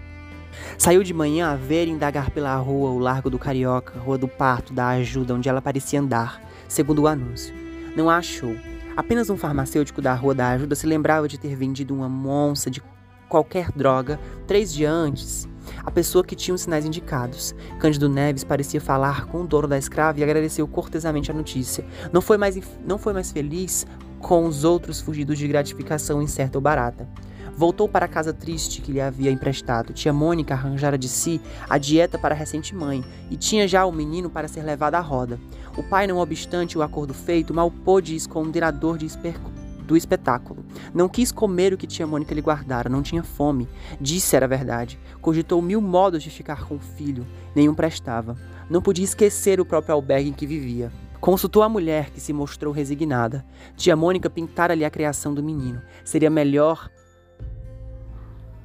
Saiu 0.78 1.02
de 1.02 1.12
manhã 1.12 1.50
a 1.50 1.56
ver 1.56 1.86
e 1.86 1.90
indagar 1.90 2.30
pela 2.30 2.56
rua, 2.56 2.90
o 2.90 2.98
Largo 2.98 3.28
do 3.28 3.38
Carioca, 3.38 3.98
Rua 3.98 4.16
do 4.16 4.28
Parto, 4.28 4.72
da 4.72 4.88
Ajuda, 4.88 5.34
onde 5.34 5.48
ela 5.48 5.60
parecia 5.60 6.00
andar, 6.00 6.40
segundo 6.68 7.02
o 7.02 7.08
anúncio. 7.08 7.54
Não 7.96 8.08
a 8.08 8.16
achou. 8.16 8.56
Apenas 8.96 9.28
um 9.28 9.36
farmacêutico 9.36 10.00
da 10.00 10.14
Rua 10.14 10.34
da 10.34 10.50
Ajuda 10.50 10.76
se 10.76 10.86
lembrava 10.86 11.26
de 11.26 11.36
ter 11.36 11.56
vendido 11.56 11.92
uma 11.92 12.08
monça 12.08 12.70
de 12.70 12.80
qualquer 13.28 13.72
droga 13.72 14.20
três 14.46 14.72
dias 14.72 14.92
antes. 14.92 15.48
A 15.84 15.90
pessoa 15.90 16.22
que 16.22 16.36
tinha 16.36 16.54
os 16.54 16.60
sinais 16.60 16.84
indicados. 16.84 17.54
Cândido 17.80 18.08
Neves 18.08 18.44
parecia 18.44 18.80
falar 18.80 19.26
com 19.26 19.42
o 19.42 19.46
dono 19.46 19.66
da 19.66 19.76
escrava 19.76 20.20
e 20.20 20.22
agradeceu 20.22 20.68
cortesamente 20.68 21.30
a 21.30 21.34
notícia. 21.34 21.84
Não 22.12 22.20
foi 22.20 22.36
mais, 22.36 22.56
não 22.86 22.96
foi 22.96 23.12
mais 23.12 23.32
feliz 23.32 23.84
com 24.20 24.46
os 24.46 24.62
outros 24.62 25.00
fugidos 25.00 25.38
de 25.38 25.48
gratificação 25.48 26.22
incerta 26.22 26.56
ou 26.56 26.62
barata. 26.62 27.08
Voltou 27.56 27.88
para 27.88 28.06
a 28.06 28.08
casa 28.08 28.32
triste 28.32 28.80
que 28.80 28.90
lhe 28.90 29.00
havia 29.00 29.30
emprestado. 29.30 29.92
Tia 29.92 30.12
Mônica 30.12 30.54
arranjara 30.54 30.98
de 30.98 31.08
si 31.08 31.40
a 31.68 31.78
dieta 31.78 32.18
para 32.18 32.34
a 32.34 32.38
recente 32.38 32.74
mãe 32.74 33.04
e 33.30 33.36
tinha 33.36 33.68
já 33.68 33.84
o 33.86 33.92
menino 33.92 34.28
para 34.28 34.48
ser 34.48 34.62
levado 34.62 34.96
à 34.96 35.00
roda. 35.00 35.38
O 35.76 35.82
pai, 35.82 36.06
não 36.06 36.18
obstante 36.18 36.78
o 36.78 36.82
acordo 36.82 37.12
feito, 37.12 37.52
mal 37.52 37.70
pôde 37.70 38.14
esconder 38.14 38.62
a 38.62 38.70
dor 38.70 38.96
do 38.96 39.96
espetáculo. 39.96 40.64
Não 40.94 41.08
quis 41.08 41.32
comer 41.32 41.72
o 41.72 41.76
que 41.76 41.86
tia 41.86 42.06
Mônica 42.06 42.32
lhe 42.32 42.40
guardara, 42.40 42.88
não 42.88 43.02
tinha 43.02 43.24
fome. 43.24 43.68
Disse 44.00 44.36
era 44.36 44.46
verdade. 44.46 44.98
Cogitou 45.20 45.60
mil 45.60 45.80
modos 45.80 46.22
de 46.22 46.30
ficar 46.30 46.64
com 46.64 46.76
o 46.76 46.80
filho, 46.80 47.26
nenhum 47.56 47.74
prestava. 47.74 48.36
Não 48.70 48.80
podia 48.80 49.04
esquecer 49.04 49.60
o 49.60 49.66
próprio 49.66 49.94
albergue 49.94 50.30
em 50.30 50.32
que 50.32 50.46
vivia. 50.46 50.92
Consultou 51.20 51.62
a 51.62 51.68
mulher, 51.68 52.10
que 52.10 52.20
se 52.20 52.32
mostrou 52.32 52.72
resignada. 52.72 53.44
Tia 53.76 53.96
Mônica 53.96 54.30
pintara-lhe 54.30 54.84
a 54.84 54.90
criação 54.90 55.34
do 55.34 55.42
menino. 55.42 55.82
Seria 56.04 56.30
melhor 56.30 56.90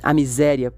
a 0.04 0.13
miséria. 0.13 0.74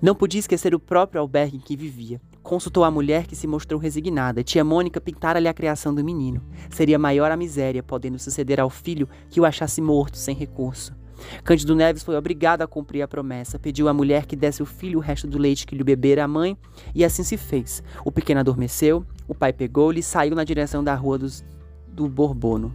Não 0.00 0.14
podia 0.14 0.40
esquecer 0.40 0.74
o 0.74 0.80
próprio 0.80 1.20
albergue 1.20 1.58
em 1.58 1.60
que 1.60 1.76
vivia. 1.76 2.20
Consultou 2.48 2.82
a 2.82 2.90
mulher 2.90 3.26
que 3.26 3.36
se 3.36 3.46
mostrou 3.46 3.78
resignada. 3.78 4.42
Tia 4.42 4.64
Mônica 4.64 4.98
pintara-lhe 4.98 5.48
a 5.48 5.52
criação 5.52 5.94
do 5.94 6.02
menino. 6.02 6.42
Seria 6.70 6.98
maior 6.98 7.30
a 7.30 7.36
miséria, 7.36 7.82
podendo 7.82 8.18
suceder 8.18 8.58
ao 8.58 8.70
filho 8.70 9.06
que 9.28 9.38
o 9.38 9.44
achasse 9.44 9.82
morto, 9.82 10.16
sem 10.16 10.34
recurso. 10.34 10.96
Cândido 11.44 11.76
Neves 11.76 12.02
foi 12.02 12.16
obrigado 12.16 12.62
a 12.62 12.66
cumprir 12.66 13.02
a 13.02 13.06
promessa. 13.06 13.58
Pediu 13.58 13.86
à 13.86 13.92
mulher 13.92 14.24
que 14.24 14.34
desse 14.34 14.62
ao 14.62 14.66
filho 14.66 14.98
o 14.98 15.02
resto 15.02 15.26
do 15.26 15.36
leite 15.36 15.66
que 15.66 15.76
lhe 15.76 15.84
bebera 15.84 16.24
a 16.24 16.28
mãe, 16.28 16.56
e 16.94 17.04
assim 17.04 17.22
se 17.22 17.36
fez. 17.36 17.82
O 18.02 18.10
pequeno 18.10 18.40
adormeceu, 18.40 19.04
o 19.28 19.34
pai 19.34 19.52
pegou-lhe 19.52 20.00
e 20.00 20.02
saiu 20.02 20.34
na 20.34 20.42
direção 20.42 20.82
da 20.82 20.94
rua 20.94 21.18
dos, 21.18 21.44
do 21.86 22.08
Borbono. 22.08 22.74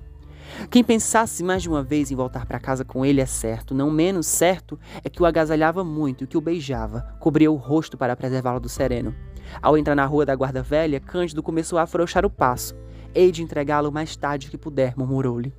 Quem 0.70 0.84
pensasse 0.84 1.44
mais 1.44 1.64
de 1.64 1.70
uma 1.70 1.82
vez 1.82 2.12
em 2.12 2.16
voltar 2.16 2.46
para 2.46 2.60
casa 2.60 2.86
com 2.86 3.04
ele 3.04 3.22
é 3.22 3.26
certo, 3.26 3.74
não 3.74 3.90
menos 3.90 4.28
certo 4.28 4.80
é 5.04 5.10
que 5.10 5.24
o 5.24 5.26
agasalhava 5.26 5.84
muito 5.84 6.26
e 6.26 6.28
que 6.28 6.38
o 6.38 6.42
beijava, 6.42 7.02
cobria 7.20 7.52
o 7.52 7.56
rosto 7.56 7.98
para 7.98 8.16
preservá-lo 8.16 8.60
do 8.60 8.70
sereno. 8.70 9.16
Ao 9.62 9.78
entrar 9.78 9.96
na 9.96 10.06
rua 10.06 10.26
da 10.26 10.36
Guarda 10.36 10.62
Velha, 10.62 11.00
Cândido 11.00 11.44
começou 11.44 11.80
a 11.80 11.84
afrouxar 11.84 12.26
o 12.26 12.30
passo. 12.30 12.76
Hei 13.16 13.32
de 13.32 13.44
entregá-lo 13.44 13.92
mais 13.92 14.16
tarde 14.16 14.50
que 14.50 14.58
puder, 14.58 14.94
murmurou-lhe. 14.98 15.54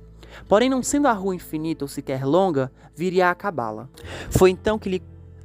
Porém, 0.47 0.69
não 0.69 0.83
sendo 0.83 1.07
a 1.07 1.13
rua 1.13 1.35
infinita 1.35 1.85
ou 1.85 1.89
sequer 1.89 2.25
longa, 2.25 2.71
viria 2.95 3.27
a 3.27 3.31
acabá-la. 3.31 3.87
Foi 4.29 4.49
então 4.49 4.77
que 4.77 4.89
lhe 4.89 5.03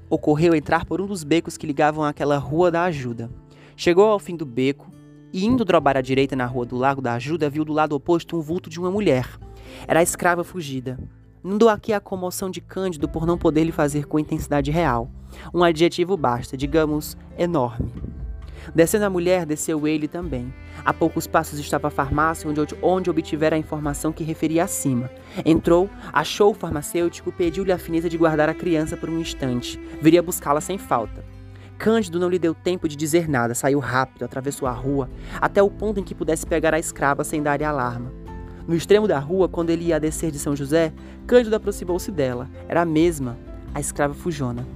ocorreu 0.08 0.54
entrar 0.54 0.84
por 0.84 1.00
um 1.00 1.06
dos 1.06 1.22
becos 1.22 1.56
que 1.56 1.66
ligavam 1.66 2.02
àquela 2.02 2.36
Rua 2.36 2.70
da 2.70 2.84
Ajuda. 2.84 3.30
Chegou 3.76 4.06
ao 4.08 4.18
fim 4.18 4.36
do 4.36 4.44
beco, 4.44 4.90
e 5.32 5.46
indo 5.46 5.64
drobar 5.64 5.96
à 5.96 6.00
direita 6.00 6.34
na 6.34 6.44
rua 6.44 6.66
do 6.66 6.76
Lago 6.76 7.00
da 7.00 7.14
Ajuda, 7.14 7.48
viu 7.48 7.64
do 7.64 7.72
lado 7.72 7.94
oposto 7.94 8.36
um 8.36 8.40
vulto 8.40 8.68
de 8.68 8.80
uma 8.80 8.90
mulher. 8.90 9.28
Era 9.86 10.00
a 10.00 10.02
escrava 10.02 10.42
fugida. 10.42 10.98
Não 11.42 11.56
dou 11.56 11.68
aqui 11.68 11.92
a 11.92 12.00
comoção 12.00 12.50
de 12.50 12.60
Cândido 12.60 13.08
por 13.08 13.24
não 13.24 13.38
poder 13.38 13.64
lhe 13.64 13.72
fazer 13.72 14.06
com 14.06 14.18
intensidade 14.18 14.70
real. 14.70 15.08
Um 15.54 15.62
adjetivo 15.62 16.16
basta, 16.16 16.56
digamos, 16.56 17.16
enorme. 17.38 17.92
Descendo 18.74 19.04
a 19.04 19.10
mulher, 19.10 19.46
desceu 19.46 19.86
ele 19.86 20.06
também. 20.06 20.52
A 20.84 20.92
poucos 20.92 21.26
passos 21.26 21.58
estava 21.58 21.88
a 21.88 21.90
farmácia 21.90 22.48
onde, 22.48 22.60
onde 22.82 23.10
obtivera 23.10 23.56
a 23.56 23.58
informação 23.58 24.12
que 24.12 24.24
referia 24.24 24.64
acima. 24.64 25.10
Entrou, 25.44 25.88
achou 26.12 26.50
o 26.50 26.54
farmacêutico, 26.54 27.32
pediu-lhe 27.32 27.72
a 27.72 27.78
fineza 27.78 28.08
de 28.08 28.18
guardar 28.18 28.48
a 28.48 28.54
criança 28.54 28.96
por 28.96 29.10
um 29.10 29.20
instante. 29.20 29.78
Viria 30.00 30.22
buscá-la 30.22 30.60
sem 30.60 30.78
falta. 30.78 31.24
Cândido 31.78 32.20
não 32.20 32.28
lhe 32.28 32.38
deu 32.38 32.54
tempo 32.54 32.86
de 32.86 32.94
dizer 32.94 33.26
nada, 33.26 33.54
saiu 33.54 33.78
rápido, 33.78 34.24
atravessou 34.24 34.68
a 34.68 34.72
rua, 34.72 35.08
até 35.40 35.62
o 35.62 35.70
ponto 35.70 35.98
em 35.98 36.04
que 36.04 36.14
pudesse 36.14 36.46
pegar 36.46 36.74
a 36.74 36.78
escrava 36.78 37.24
sem 37.24 37.42
dar 37.42 37.62
alarma. 37.62 38.12
No 38.68 38.76
extremo 38.76 39.08
da 39.08 39.18
rua, 39.18 39.48
quando 39.48 39.70
ele 39.70 39.86
ia 39.86 39.98
descer 39.98 40.30
de 40.30 40.38
São 40.38 40.54
José, 40.54 40.92
Cândido 41.26 41.56
aproximou-se 41.56 42.10
dela. 42.12 42.48
Era 42.68 42.82
a 42.82 42.84
mesma, 42.84 43.38
a 43.74 43.80
escrava 43.80 44.12
fujona. 44.14 44.66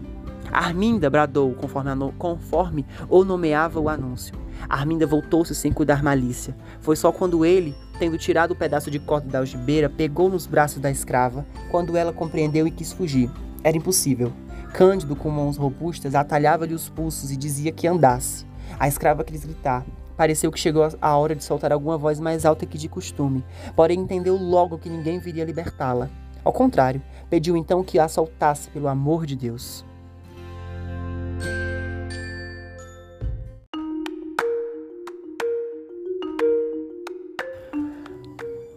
Arminda 0.52 1.10
bradou, 1.10 1.52
conforme, 1.54 1.94
no... 1.94 2.12
conforme 2.12 2.86
ou 3.08 3.24
nomeava 3.24 3.80
o 3.80 3.88
anúncio. 3.88 4.34
Arminda 4.68 5.06
voltou-se 5.06 5.54
sem 5.54 5.72
cuidar 5.72 6.02
malícia. 6.02 6.56
Foi 6.80 6.96
só 6.96 7.12
quando 7.12 7.44
ele, 7.44 7.74
tendo 7.98 8.18
tirado 8.18 8.52
o 8.52 8.56
pedaço 8.56 8.90
de 8.90 8.98
corda 8.98 9.28
da 9.28 9.38
algibeira, 9.38 9.90
pegou 9.90 10.28
nos 10.28 10.46
braços 10.46 10.80
da 10.80 10.90
escrava, 10.90 11.44
quando 11.70 11.96
ela 11.96 12.12
compreendeu 12.12 12.66
e 12.66 12.70
quis 12.70 12.92
fugir. 12.92 13.30
Era 13.62 13.76
impossível. 13.76 14.32
Cândido, 14.72 15.14
com 15.14 15.30
mãos 15.30 15.56
robustas, 15.56 16.14
atalhava-lhe 16.14 16.74
os 16.74 16.88
pulsos 16.88 17.30
e 17.30 17.36
dizia 17.36 17.72
que 17.72 17.86
andasse. 17.86 18.46
A 18.78 18.88
escrava 18.88 19.24
quis 19.24 19.44
gritar. 19.44 19.84
Pareceu 20.16 20.50
que 20.52 20.58
chegou 20.58 20.88
a 21.00 21.16
hora 21.16 21.34
de 21.34 21.42
soltar 21.42 21.72
alguma 21.72 21.98
voz 21.98 22.20
mais 22.20 22.44
alta 22.44 22.66
que 22.66 22.78
de 22.78 22.88
costume, 22.88 23.44
porém 23.74 24.00
entendeu 24.00 24.36
logo 24.36 24.78
que 24.78 24.88
ninguém 24.88 25.18
viria 25.18 25.44
libertá-la. 25.44 26.08
Ao 26.44 26.52
contrário, 26.52 27.02
pediu 27.28 27.56
então 27.56 27.82
que 27.82 27.98
a 27.98 28.06
soltasse 28.06 28.68
pelo 28.70 28.86
amor 28.86 29.26
de 29.26 29.34
Deus. 29.34 29.84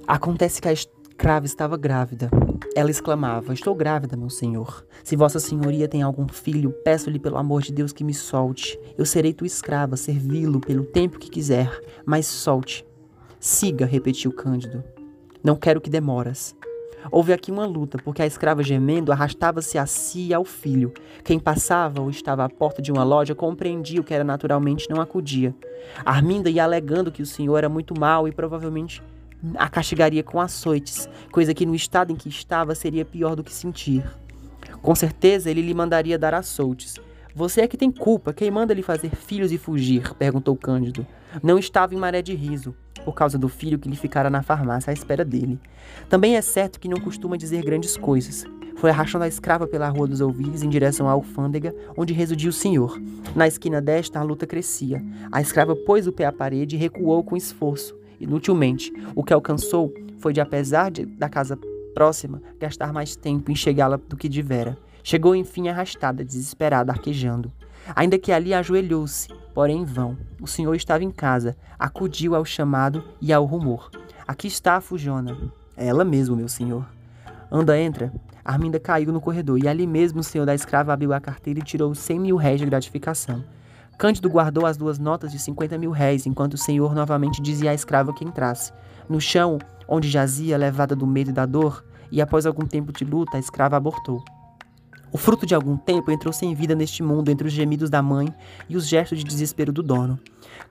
Acontece 0.08 0.62
que 0.62 0.70
a 0.70 0.72
escrava 0.72 1.46
estava 1.46 1.76
grávida. 1.76 2.30
Ela 2.74 2.90
exclamava: 2.90 3.54
Estou 3.54 3.76
grávida, 3.76 4.16
meu 4.16 4.30
senhor. 4.30 4.86
Se 5.04 5.18
vossa 5.18 5.38
senhoria 5.38 5.86
tem 5.86 6.02
algum 6.02 6.30
filho, 6.30 6.72
peço-lhe 6.72 7.20
pelo 7.20 7.36
amor 7.36 7.62
de 7.62 7.74
Deus 7.74 7.92
que 7.92 8.06
me 8.06 8.14
solte. 8.14 8.80
Eu 8.98 9.06
serei 9.06 9.34
tua 9.34 9.46
escrava, 9.46 9.98
servi-lo 9.98 10.62
pelo 10.62 10.86
tempo 10.86 11.20
que 11.20 11.30
quiser, 11.30 11.82
mas 12.06 12.26
solte. 12.26 12.86
Siga, 13.38 13.86
repetiu 13.86 14.32
Cândido. 14.32 14.82
Não 15.44 15.58
quero 15.58 15.82
que 15.82 15.90
demoras. 15.90 16.56
Houve 17.12 17.34
aqui 17.34 17.52
uma 17.52 17.66
luta, 17.66 17.98
porque 17.98 18.22
a 18.22 18.26
escrava 18.26 18.64
gemendo 18.64 19.12
arrastava-se 19.12 19.78
a 19.78 19.86
si 19.86 20.28
e 20.28 20.34
ao 20.34 20.46
filho. 20.46 20.94
Quem 21.22 21.38
passava 21.38 22.02
ou 22.02 22.10
estava 22.10 22.46
à 22.46 22.50
porta 22.50 22.82
de 22.82 22.94
uma 22.94 23.04
loja 23.04 23.36
compreendia 23.36 24.00
o 24.00 24.06
que 24.06 24.14
era 24.14 24.24
naturalmente 24.24 24.90
não 24.90 25.02
acudia. 25.02 25.54
Arminda 26.06 26.50
ia 26.50 26.64
alegando 26.64 27.12
que 27.12 27.22
o 27.22 27.26
senhor 27.26 27.58
era 27.58 27.68
muito 27.68 27.94
mau 28.00 28.26
e 28.26 28.32
provavelmente 28.32 29.04
a 29.56 29.70
castigaria 29.70 30.24
com 30.24 30.40
açoites, 30.40 31.08
coisa 31.32 31.54
que 31.54 31.66
no 31.66 31.76
estado 31.76 32.12
em 32.12 32.16
que 32.16 32.30
estava 32.30 32.74
seria 32.74 33.06
pior 33.06 33.36
do 33.36 33.44
que 33.44 33.54
sentir. 33.54 34.04
Com 34.82 34.96
certeza 34.96 35.50
ele 35.50 35.62
lhe 35.62 35.74
mandaria 35.74 36.18
dar 36.18 36.34
açoites. 36.34 36.96
Você 37.36 37.62
é 37.62 37.68
que 37.68 37.78
tem 37.78 37.92
culpa, 37.92 38.34
quem 38.34 38.50
manda 38.50 38.74
lhe 38.74 38.82
fazer 38.82 39.16
filhos 39.16 39.52
e 39.52 39.58
fugir? 39.58 40.14
perguntou 40.16 40.56
Cândido. 40.56 41.06
Não 41.44 41.60
estava 41.60 41.94
em 41.94 41.98
maré 41.98 42.22
de 42.22 42.34
riso, 42.34 42.74
por 43.06 43.14
causa 43.14 43.38
do 43.38 43.48
filho 43.48 43.78
que 43.78 43.88
lhe 43.88 43.96
ficara 43.96 44.30
na 44.30 44.42
farmácia 44.42 44.90
à 44.90 44.94
espera 44.94 45.24
dele. 45.24 45.60
Também 46.10 46.36
é 46.36 46.42
certo 46.42 46.80
que 46.80 46.90
não 46.90 47.00
costuma 47.00 47.38
dizer 47.38 47.64
grandes 47.64 47.96
coisas. 47.96 48.44
Foi 48.78 48.90
arrastando 48.90 49.24
a 49.24 49.28
escrava 49.28 49.68
pela 49.68 49.90
Rua 49.90 50.08
dos 50.08 50.22
Ouvidos 50.22 50.64
em 50.64 50.70
direção 50.70 51.08
à 51.08 51.12
alfândega, 51.12 51.76
onde 51.96 52.14
residia 52.14 52.50
o 52.50 52.54
senhor. 52.54 53.00
Na 53.36 53.48
esquina 53.48 53.82
desta, 53.82 54.20
a 54.20 54.24
luta 54.24 54.48
crescia. 54.48 55.04
A 55.32 55.42
escrava 55.42 55.76
pôs 55.76 56.08
o 56.08 56.12
pé 56.12 56.26
à 56.26 56.32
parede 56.32 56.76
e 56.76 56.80
recuou 56.80 57.24
com 57.24 57.38
esforço 57.38 57.96
inutilmente. 58.20 58.92
O 59.16 59.24
que 59.24 59.34
alcançou 59.34 59.94
foi 60.20 60.34
de, 60.34 60.42
apesar 60.42 60.92
de, 60.92 61.06
da 61.06 61.30
casa 61.30 61.58
próxima, 61.94 62.42
gastar 62.60 62.94
mais 62.94 63.16
tempo 63.16 63.52
em 63.52 63.56
chegá-la 63.56 63.98
do 63.98 64.16
que 64.16 64.30
devera. 64.30 64.78
Chegou 65.04 65.36
enfim 65.36 65.68
arrastada, 65.68 66.24
desesperada, 66.24 66.92
arquejando. 66.92 67.52
Ainda 67.96 68.20
que 68.20 68.32
ali 68.32 68.54
ajoelhou-se, 68.54 69.30
porém 69.54 69.82
em 69.82 69.86
vão. 69.86 70.18
O 70.42 70.48
senhor 70.48 70.76
estava 70.76 71.04
em 71.04 71.12
casa, 71.12 71.56
acudiu 71.80 72.36
ao 72.36 72.44
chamado 72.44 73.04
e 73.22 73.32
ao 73.32 73.46
rumor. 73.46 73.90
Aqui 74.28 74.48
está 74.48 74.76
a 74.76 74.82
Fujona. 74.82 75.38
É 75.76 75.88
ela 75.88 76.04
mesmo, 76.04 76.36
meu 76.36 76.50
senhor. 76.50 76.86
Anda, 77.50 77.80
entra. 77.80 78.12
Arminda 78.44 78.80
caiu 78.80 79.12
no 79.12 79.22
corredor 79.22 79.58
e 79.58 79.68
ali 79.68 79.88
mesmo 79.88 80.20
o 80.20 80.24
senhor 80.24 80.46
da 80.46 80.54
escrava 80.54 80.94
abriu 80.94 81.14
a 81.14 81.20
carteira 81.20 81.60
e 81.60 81.64
tirou 81.64 81.96
cem 81.96 82.20
mil 82.20 82.36
réis 82.36 82.60
de 82.60 82.66
gratificação. 82.66 83.44
Cândido 83.98 84.30
guardou 84.30 84.68
as 84.68 84.78
duas 84.78 85.00
notas 85.00 85.32
de 85.32 85.40
50 85.40 85.76
mil 85.78 85.90
réis, 85.90 86.28
enquanto 86.28 86.54
o 86.54 86.58
senhor 86.58 86.94
novamente 86.94 87.42
dizia 87.42 87.72
à 87.72 87.74
escrava 87.74 88.14
que 88.14 88.24
entrasse. 88.24 88.72
No 89.10 89.20
chão, 89.20 89.58
onde 89.88 90.08
jazia, 90.08 90.56
levada 90.56 90.96
do 90.96 91.08
medo 91.08 91.32
e 91.32 91.34
da 91.34 91.48
dor, 91.48 91.84
e 92.12 92.22
após 92.22 92.46
algum 92.46 92.66
tempo 92.66 92.94
de 92.94 93.04
luta, 93.04 93.38
a 93.38 93.40
escrava 93.40 93.76
abortou. 93.76 94.24
O 95.12 95.18
fruto 95.18 95.48
de 95.48 95.56
algum 95.56 95.76
tempo 95.76 96.12
entrou 96.12 96.32
sem 96.32 96.54
vida 96.54 96.76
neste 96.76 97.02
mundo 97.02 97.30
entre 97.30 97.48
os 97.48 97.54
gemidos 97.54 97.90
da 97.90 98.04
mãe 98.04 98.32
e 98.70 98.78
os 98.78 98.88
gestos 98.88 99.18
de 99.18 99.24
desespero 99.24 99.72
do 99.72 99.82
dono. 99.82 100.20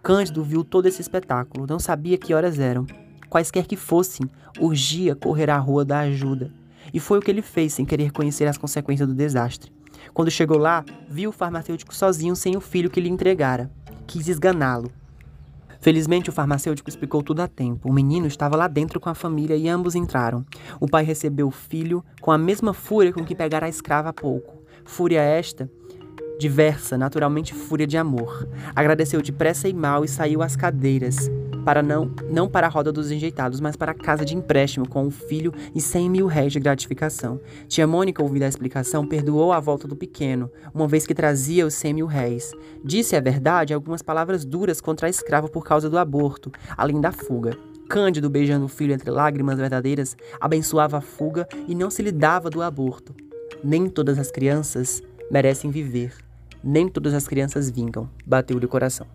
Cândido 0.05 0.45
viu 0.45 0.63
todo 0.63 0.87
esse 0.87 1.01
espetáculo, 1.01 1.67
não 1.69 1.81
sabia 1.81 2.17
que 2.17 2.33
horas 2.33 2.61
eram. 2.61 2.87
Quaisquer 3.29 3.67
que 3.67 3.77
fossem, 3.77 4.31
urgia 4.61 5.17
correr 5.17 5.51
à 5.51 5.59
rua 5.59 5.85
da 5.85 6.01
ajuda. 6.01 6.53
E 6.95 7.01
foi 7.01 7.19
o 7.19 7.23
que 7.23 7.31
ele 7.31 7.43
fez 7.43 7.73
sem 7.73 7.85
querer 7.85 8.13
conhecer 8.13 8.47
as 8.47 8.57
consequências 8.57 9.09
do 9.09 9.15
desastre. 9.15 9.76
Quando 10.13 10.31
chegou 10.31 10.59
lá, 10.59 10.85
viu 11.09 11.31
o 11.31 11.33
farmacêutico 11.33 11.95
sozinho 11.95 12.35
sem 12.35 12.57
o 12.57 12.61
filho 12.61 12.91
que 12.91 13.01
lhe 13.01 13.09
entregara. 13.09 13.71
Quis 14.07 14.29
esganá-lo. 14.29 14.91
Felizmente, 15.81 16.31
o 16.31 16.33
farmacêutico 16.33 16.89
explicou 16.89 17.23
tudo 17.23 17.41
a 17.41 17.49
tempo. 17.49 17.89
O 17.89 17.93
menino 17.93 18.27
estava 18.27 18.57
lá 18.57 18.67
dentro 18.67 18.99
com 18.99 19.09
a 19.09 19.15
família 19.15 19.57
e 19.57 19.69
ambos 19.69 19.95
entraram. 19.95 20.45
O 20.81 20.89
pai 20.89 21.05
recebeu 21.05 21.47
o 21.47 21.53
filho 21.53 22.05
com 22.21 22.33
a 22.33 22.39
mesma 22.39 22.73
fúria 22.73 23.13
com 23.13 23.25
que 23.25 23.35
pegara 23.35 23.67
a 23.67 23.69
escrava 23.69 24.09
há 24.09 24.13
pouco. 24.13 24.63
Fúria 24.85 25.21
esta 25.21 25.71
diversa, 26.39 26.99
naturalmente 26.99 27.55
fúria 27.55 27.87
de 27.87 27.97
amor. 27.97 28.49
Agradeceu 28.75 29.23
depressa 29.23 29.69
e 29.69 29.73
mal 29.73 30.05
e 30.05 30.09
saiu 30.09 30.43
às 30.43 30.57
cadeiras, 30.57 31.31
para 31.67 31.83
não, 31.83 32.13
não 32.31 32.49
para 32.49 32.69
a 32.69 32.71
roda 32.71 32.93
dos 32.93 33.11
enjeitados, 33.11 33.59
mas 33.59 33.75
para 33.75 33.91
a 33.91 33.95
casa 33.95 34.25
de 34.25 34.37
empréstimo 34.37 34.89
com 34.89 35.05
o 35.05 35.11
filho 35.11 35.53
e 35.75 35.81
cem 35.81 36.09
mil 36.09 36.29
réis 36.29 36.53
de 36.53 36.61
gratificação. 36.61 37.41
Tia 37.67 37.89
Mônica, 37.89 38.23
ouvida 38.23 38.47
a 38.47 38.49
explicação, 38.49 39.05
perdoou 39.05 39.53
a 39.53 39.59
volta 39.59 39.89
do 39.89 39.97
pequeno, 39.97 40.49
uma 40.73 40.87
vez 40.87 41.09
que 41.09 41.13
trazia 41.13 41.67
os 41.67 41.75
cem 41.75 41.93
mil 41.93 42.07
réis. 42.07 42.53
Disse, 42.85 43.17
a 43.17 43.21
verdade, 43.21 43.75
algumas 43.75 44.01
palavras 44.01 44.45
duras 44.45 44.81
contra 44.81 45.09
a 45.09 45.11
escrava 45.11 45.49
por 45.49 45.65
causa 45.65 45.91
do 45.91 45.99
aborto, 45.99 46.53
além 46.77 47.01
da 47.01 47.11
fuga. 47.11 47.59
Cândido, 47.89 48.31
beijando 48.31 48.67
o 48.67 48.69
filho 48.69 48.95
entre 48.95 49.11
lágrimas 49.11 49.59
verdadeiras, 49.59 50.17
abençoava 50.41 50.99
a 50.99 51.01
fuga 51.01 51.49
e 51.67 51.75
não 51.75 51.91
se 51.91 52.01
lhe 52.01 52.13
dava 52.13 52.49
do 52.49 52.63
aborto. 52.63 53.13
Nem 53.65 53.89
todas 53.89 54.21
as 54.21 54.31
crianças 54.31 55.03
merecem 55.33 55.69
viver 55.73 56.13
nem 56.67 56.89
todas 56.89 57.15
as 57.15 57.29
crianças 57.29 57.71
vingam. 57.71 58.11
Bateu-lhe 58.27 58.67
o 58.67 58.69
coração. 58.69 59.07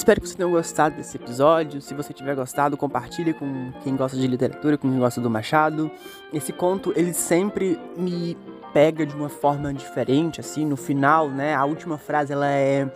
Espero 0.00 0.18
que 0.18 0.26
vocês 0.26 0.34
tenham 0.34 0.50
gostado 0.50 0.96
desse 0.96 1.18
episódio. 1.18 1.78
Se 1.82 1.92
você 1.92 2.14
tiver 2.14 2.34
gostado, 2.34 2.74
compartilhe 2.74 3.34
com 3.34 3.70
quem 3.84 3.94
gosta 3.94 4.16
de 4.16 4.26
literatura, 4.26 4.78
com 4.78 4.88
quem 4.88 4.98
gosta 4.98 5.20
do 5.20 5.28
Machado. 5.28 5.90
Esse 6.32 6.54
conto, 6.54 6.90
ele 6.96 7.12
sempre 7.12 7.78
me 7.98 8.34
pega 8.72 9.04
de 9.04 9.14
uma 9.14 9.28
forma 9.28 9.74
diferente, 9.74 10.40
assim, 10.40 10.64
no 10.64 10.74
final, 10.74 11.28
né? 11.28 11.54
A 11.54 11.66
última 11.66 11.98
frase, 11.98 12.32
ela 12.32 12.50
é 12.50 12.90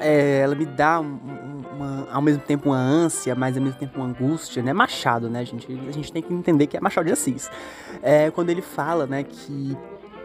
é, 0.00 0.38
ela 0.38 0.54
me 0.54 0.64
dá 0.64 0.98
um, 0.98 1.20
uma, 1.74 2.08
ao 2.10 2.22
mesmo 2.22 2.40
tempo 2.40 2.70
uma 2.70 2.78
ânsia, 2.78 3.34
mas 3.34 3.58
ao 3.58 3.62
mesmo 3.62 3.78
tempo 3.78 4.00
uma 4.00 4.08
angústia, 4.08 4.62
né? 4.62 4.72
Machado, 4.72 5.28
né, 5.28 5.44
gente? 5.44 5.70
A 5.86 5.92
gente 5.92 6.10
tem 6.10 6.22
que 6.22 6.32
entender 6.32 6.66
que 6.66 6.76
é 6.78 6.80
Machado 6.80 7.04
de 7.04 7.12
Assis. 7.12 7.50
É, 8.02 8.30
quando 8.30 8.48
ele 8.48 8.62
fala, 8.62 9.06
né, 9.06 9.24
que 9.24 9.76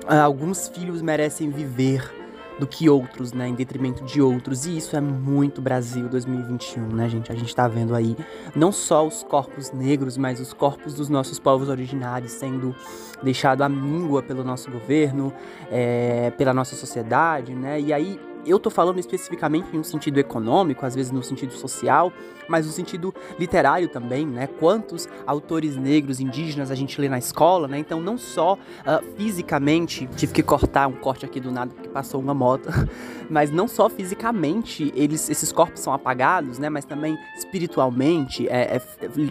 ah, 0.07 0.23
alguns 0.23 0.69
filhos 0.69 1.01
merecem 1.01 1.49
viver 1.49 2.18
do 2.60 2.67
que 2.67 2.89
outros, 2.89 3.34
né, 3.34 3.48
em 3.48 3.56
detrimento 3.56 4.04
de 4.04 4.22
outros. 4.22 4.65
E 4.65 4.78
isso 4.78 4.95
é 4.95 5.02
muito 5.02 5.62
Brasil 5.62 6.08
2021, 6.10 6.88
né, 6.88 7.10
gente? 7.10 7.32
A 7.32 7.36
gente 7.36 7.56
tá 7.56 7.67
vendo 7.67 7.95
aí 7.95 8.15
não 8.56 8.72
só 8.72 9.08
os 9.08 9.24
corpos 9.24 9.72
negros, 9.72 10.17
mas 10.17 10.39
os 10.39 10.54
corpos 10.54 10.93
dos 10.93 11.10
nossos 11.10 11.39
povos 11.39 11.69
originários 11.69 12.34
sendo 12.34 12.76
deixado 13.24 13.62
à 13.62 13.69
míngua 13.69 14.22
pelo 14.22 14.43
nosso 14.43 14.69
governo, 14.69 15.34
é, 15.72 16.32
pela 16.32 16.54
nossa 16.54 16.76
sociedade, 16.76 17.54
né? 17.54 17.80
E 17.80 17.93
aí 17.93 18.19
eu 18.45 18.60
tô 18.60 18.69
falando 18.69 18.99
especificamente 18.99 19.75
em 19.75 19.80
um 19.80 19.84
sentido 19.84 20.19
econômico, 20.19 20.86
às 20.86 20.95
vezes 20.95 21.12
no 21.12 21.23
sentido 21.23 21.54
social, 21.54 22.12
mas 22.47 22.65
no 22.65 22.71
sentido 22.71 23.13
literário 23.38 23.88
também, 23.88 24.25
né? 24.25 24.47
Quantos 24.47 25.08
autores 25.25 25.75
negros, 25.75 26.19
indígenas 26.19 26.71
a 26.71 26.75
gente 26.75 26.99
lê 26.99 27.08
na 27.08 27.17
escola, 27.17 27.67
né? 27.67 27.78
Então, 27.78 28.02
não 28.02 28.17
só 28.17 28.54
uh, 28.56 29.15
fisicamente, 29.15 30.10
tive 30.15 30.34
que 30.34 30.43
cortar 30.43 30.88
um 30.88 30.93
corte 30.93 31.25
aqui 31.25 31.39
do 31.39 31.52
nada 31.52 31.71
porque 31.73 31.89
passou 31.89 32.19
uma 32.19 32.34
moto, 32.34 32.69
mas 33.30 33.52
não 33.52 33.67
só 33.67 33.88
fisicamente 33.88 34.91
eles, 34.95 35.30
esses 35.30 35.52
corpos 35.52 35.82
são 35.82 35.93
apagados, 35.93 36.58
né? 36.58 36.69
Mas 36.69 36.86
também 36.86 37.17
espiritualmente, 37.38 38.47
é, 38.49 38.78
é, 38.78 38.80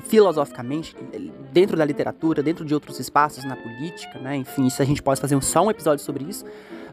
filosoficamente, 0.04 0.96
dentro 1.52 1.76
da 1.76 1.84
literatura, 1.84 2.42
dentro 2.42 2.64
de 2.64 2.72
outros 2.72 3.00
espaços 3.00 3.44
na 3.44 3.56
política, 3.56 4.18
né? 4.20 4.36
Enfim, 4.36 4.66
isso 4.66 4.80
a 4.80 4.84
gente 4.84 5.02
pode 5.02 5.20
fazer 5.20 5.40
só 5.42 5.64
um 5.64 5.70
episódio 5.70 6.04
sobre 6.04 6.24
isso. 6.24 6.44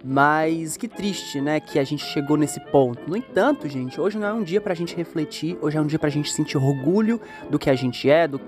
Mas 0.07 0.77
que 0.77 0.87
triste, 0.87 1.41
né, 1.41 1.59
que 1.59 1.79
a 1.79 1.83
gente 1.83 2.05
chegou 2.05 2.37
nesse 2.37 2.59
ponto. 2.59 3.09
No 3.09 3.17
entanto, 3.17 3.67
gente, 3.67 3.99
hoje 3.99 4.19
não 4.19 4.27
é 4.27 4.33
um 4.33 4.43
dia 4.43 4.61
pra 4.61 4.75
gente 4.75 4.95
refletir, 4.95 5.57
hoje 5.59 5.79
é 5.79 5.81
um 5.81 5.87
dia 5.87 5.97
pra 5.97 6.09
gente 6.09 6.31
sentir 6.31 6.57
orgulho 6.57 7.19
do 7.49 7.57
que 7.57 7.71
a 7.71 7.75
gente 7.75 8.07
é, 8.07 8.27
do, 8.27 8.39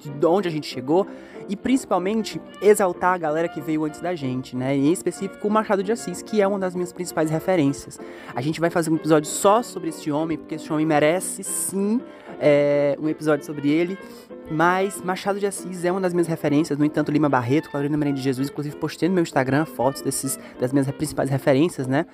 de 0.00 0.26
onde 0.26 0.48
a 0.48 0.50
gente 0.50 0.66
chegou 0.66 1.06
e 1.50 1.54
principalmente 1.54 2.40
exaltar 2.62 3.12
a 3.12 3.18
galera 3.18 3.46
que 3.46 3.60
veio 3.60 3.84
antes 3.84 4.00
da 4.00 4.14
gente, 4.14 4.56
né? 4.56 4.74
E 4.74 4.88
em 4.88 4.92
específico 4.92 5.46
o 5.46 5.50
Machado 5.50 5.82
de 5.82 5.92
Assis, 5.92 6.22
que 6.22 6.40
é 6.40 6.48
uma 6.48 6.58
das 6.58 6.74
minhas 6.74 6.94
principais 6.94 7.30
referências. 7.30 8.00
A 8.34 8.40
gente 8.40 8.58
vai 8.58 8.70
fazer 8.70 8.90
um 8.90 8.96
episódio 8.96 9.28
só 9.28 9.62
sobre 9.62 9.90
esse 9.90 10.10
homem, 10.10 10.38
porque 10.38 10.54
esse 10.54 10.72
homem 10.72 10.86
merece 10.86 11.44
sim 11.44 12.00
é, 12.40 12.96
um 13.00 13.08
episódio 13.08 13.44
sobre 13.44 13.70
ele. 13.70 13.98
Mas 14.50 15.00
Machado 15.00 15.38
de 15.38 15.46
Assis 15.46 15.84
é 15.84 15.90
uma 15.90 16.00
das 16.00 16.12
minhas 16.12 16.26
referências, 16.26 16.78
no 16.78 16.84
entanto, 16.84 17.10
Lima 17.10 17.28
Barreto, 17.28 17.70
Claudina 17.70 17.96
Maria 17.96 18.12
de 18.12 18.20
Jesus, 18.20 18.50
inclusive 18.50 18.76
postei 18.76 19.08
no 19.08 19.14
meu 19.14 19.22
Instagram 19.22 19.64
fotos 19.64 20.02
desses, 20.02 20.38
das 20.60 20.72
minhas 20.72 20.90
principais 20.90 21.30
referências, 21.30 21.86
né? 21.86 22.04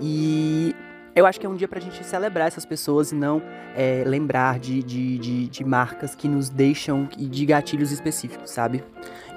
E 0.00 0.74
eu 1.14 1.24
acho 1.26 1.38
que 1.38 1.46
é 1.46 1.48
um 1.48 1.54
dia 1.54 1.68
pra 1.68 1.78
gente 1.78 2.02
celebrar 2.04 2.48
essas 2.48 2.64
pessoas 2.64 3.12
e 3.12 3.14
não 3.14 3.40
é, 3.76 4.02
lembrar 4.04 4.58
de, 4.58 4.82
de, 4.82 5.18
de, 5.18 5.48
de, 5.48 5.64
marcas 5.64 6.14
que 6.14 6.26
nos 6.26 6.48
deixam 6.48 7.08
e 7.16 7.26
de 7.26 7.46
gatilhos 7.46 7.92
específicos, 7.92 8.50
sabe? 8.50 8.82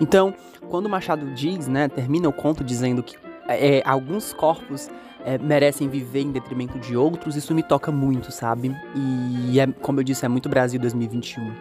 Então, 0.01 0.33
quando 0.69 0.89
Machado 0.89 1.33
diz, 1.35 1.67
né, 1.67 1.87
termina 1.87 2.27
o 2.27 2.33
conto 2.33 2.63
dizendo 2.63 3.03
que 3.03 3.15
é, 3.47 3.83
alguns 3.85 4.33
corpos 4.33 4.89
é, 5.27 5.37
merecem 5.37 5.89
viver 5.89 6.21
em 6.21 6.31
detrimento 6.31 6.79
de 6.79 6.95
outros, 6.95 7.35
isso 7.35 7.53
me 7.53 7.61
toca 7.61 7.91
muito, 7.91 8.31
sabe? 8.31 8.73
E, 8.95 9.59
é, 9.59 9.67
como 9.67 9.99
eu 9.99 10.03
disse, 10.03 10.23
é 10.23 10.29
muito 10.29 10.47
Brasil 10.47 10.79
2021. 10.79 11.51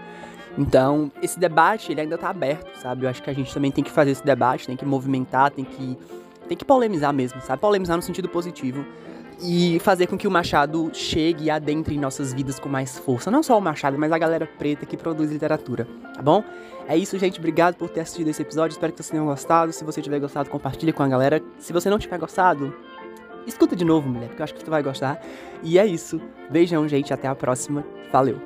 Então, 0.56 1.10
esse 1.20 1.36
debate, 1.36 1.90
ele 1.90 2.00
ainda 2.00 2.16
tá 2.16 2.30
aberto, 2.30 2.78
sabe? 2.80 3.04
Eu 3.04 3.10
acho 3.10 3.20
que 3.20 3.28
a 3.28 3.32
gente 3.32 3.52
também 3.52 3.72
tem 3.72 3.82
que 3.82 3.90
fazer 3.90 4.12
esse 4.12 4.24
debate, 4.24 4.68
tem 4.68 4.76
que 4.76 4.84
movimentar, 4.84 5.50
tem 5.50 5.64
que, 5.64 5.98
tem 6.46 6.56
que 6.56 6.64
polemizar 6.64 7.12
mesmo, 7.12 7.40
sabe? 7.42 7.60
Polemizar 7.60 7.96
no 7.96 8.02
sentido 8.04 8.28
positivo 8.28 8.86
e 9.42 9.80
fazer 9.80 10.06
com 10.06 10.16
que 10.16 10.28
o 10.28 10.30
Machado 10.30 10.88
chegue 10.94 11.46
e 11.46 11.50
adentre 11.50 11.96
em 11.96 11.98
nossas 11.98 12.32
vidas 12.32 12.60
com 12.60 12.68
mais 12.68 12.96
força. 12.96 13.32
Não 13.32 13.42
só 13.42 13.58
o 13.58 13.60
Machado, 13.60 13.98
mas 13.98 14.12
a 14.12 14.18
galera 14.18 14.48
preta 14.58 14.86
que 14.86 14.96
produz 14.96 15.28
literatura, 15.32 15.88
tá 16.14 16.22
bom? 16.22 16.44
É 16.86 16.96
isso, 16.96 17.18
gente. 17.18 17.40
Obrigado 17.40 17.74
por 17.74 17.90
ter 17.90 18.00
assistido 18.00 18.28
esse 18.28 18.40
episódio. 18.40 18.74
Espero 18.74 18.92
que 18.92 18.98
vocês 18.98 19.10
tenham 19.10 19.26
gostado. 19.26 19.72
Se 19.72 19.82
você 19.82 20.00
tiver 20.00 20.20
gostado, 20.20 20.48
compartilhe 20.48 20.92
com 20.92 21.02
a 21.02 21.08
galera. 21.08 21.42
Se 21.58 21.72
você 21.72 21.90
não 21.90 21.98
tiver 21.98 22.16
gostado, 22.16 22.72
Escuta 23.46 23.76
de 23.76 23.84
novo, 23.84 24.08
mulher, 24.08 24.28
porque 24.28 24.42
eu 24.42 24.44
acho 24.44 24.54
que 24.54 24.64
tu 24.64 24.70
vai 24.70 24.82
gostar. 24.82 25.20
E 25.62 25.78
é 25.78 25.86
isso. 25.86 26.20
Beijão, 26.50 26.88
gente. 26.88 27.12
Até 27.12 27.28
a 27.28 27.34
próxima. 27.34 27.84
Valeu. 28.10 28.40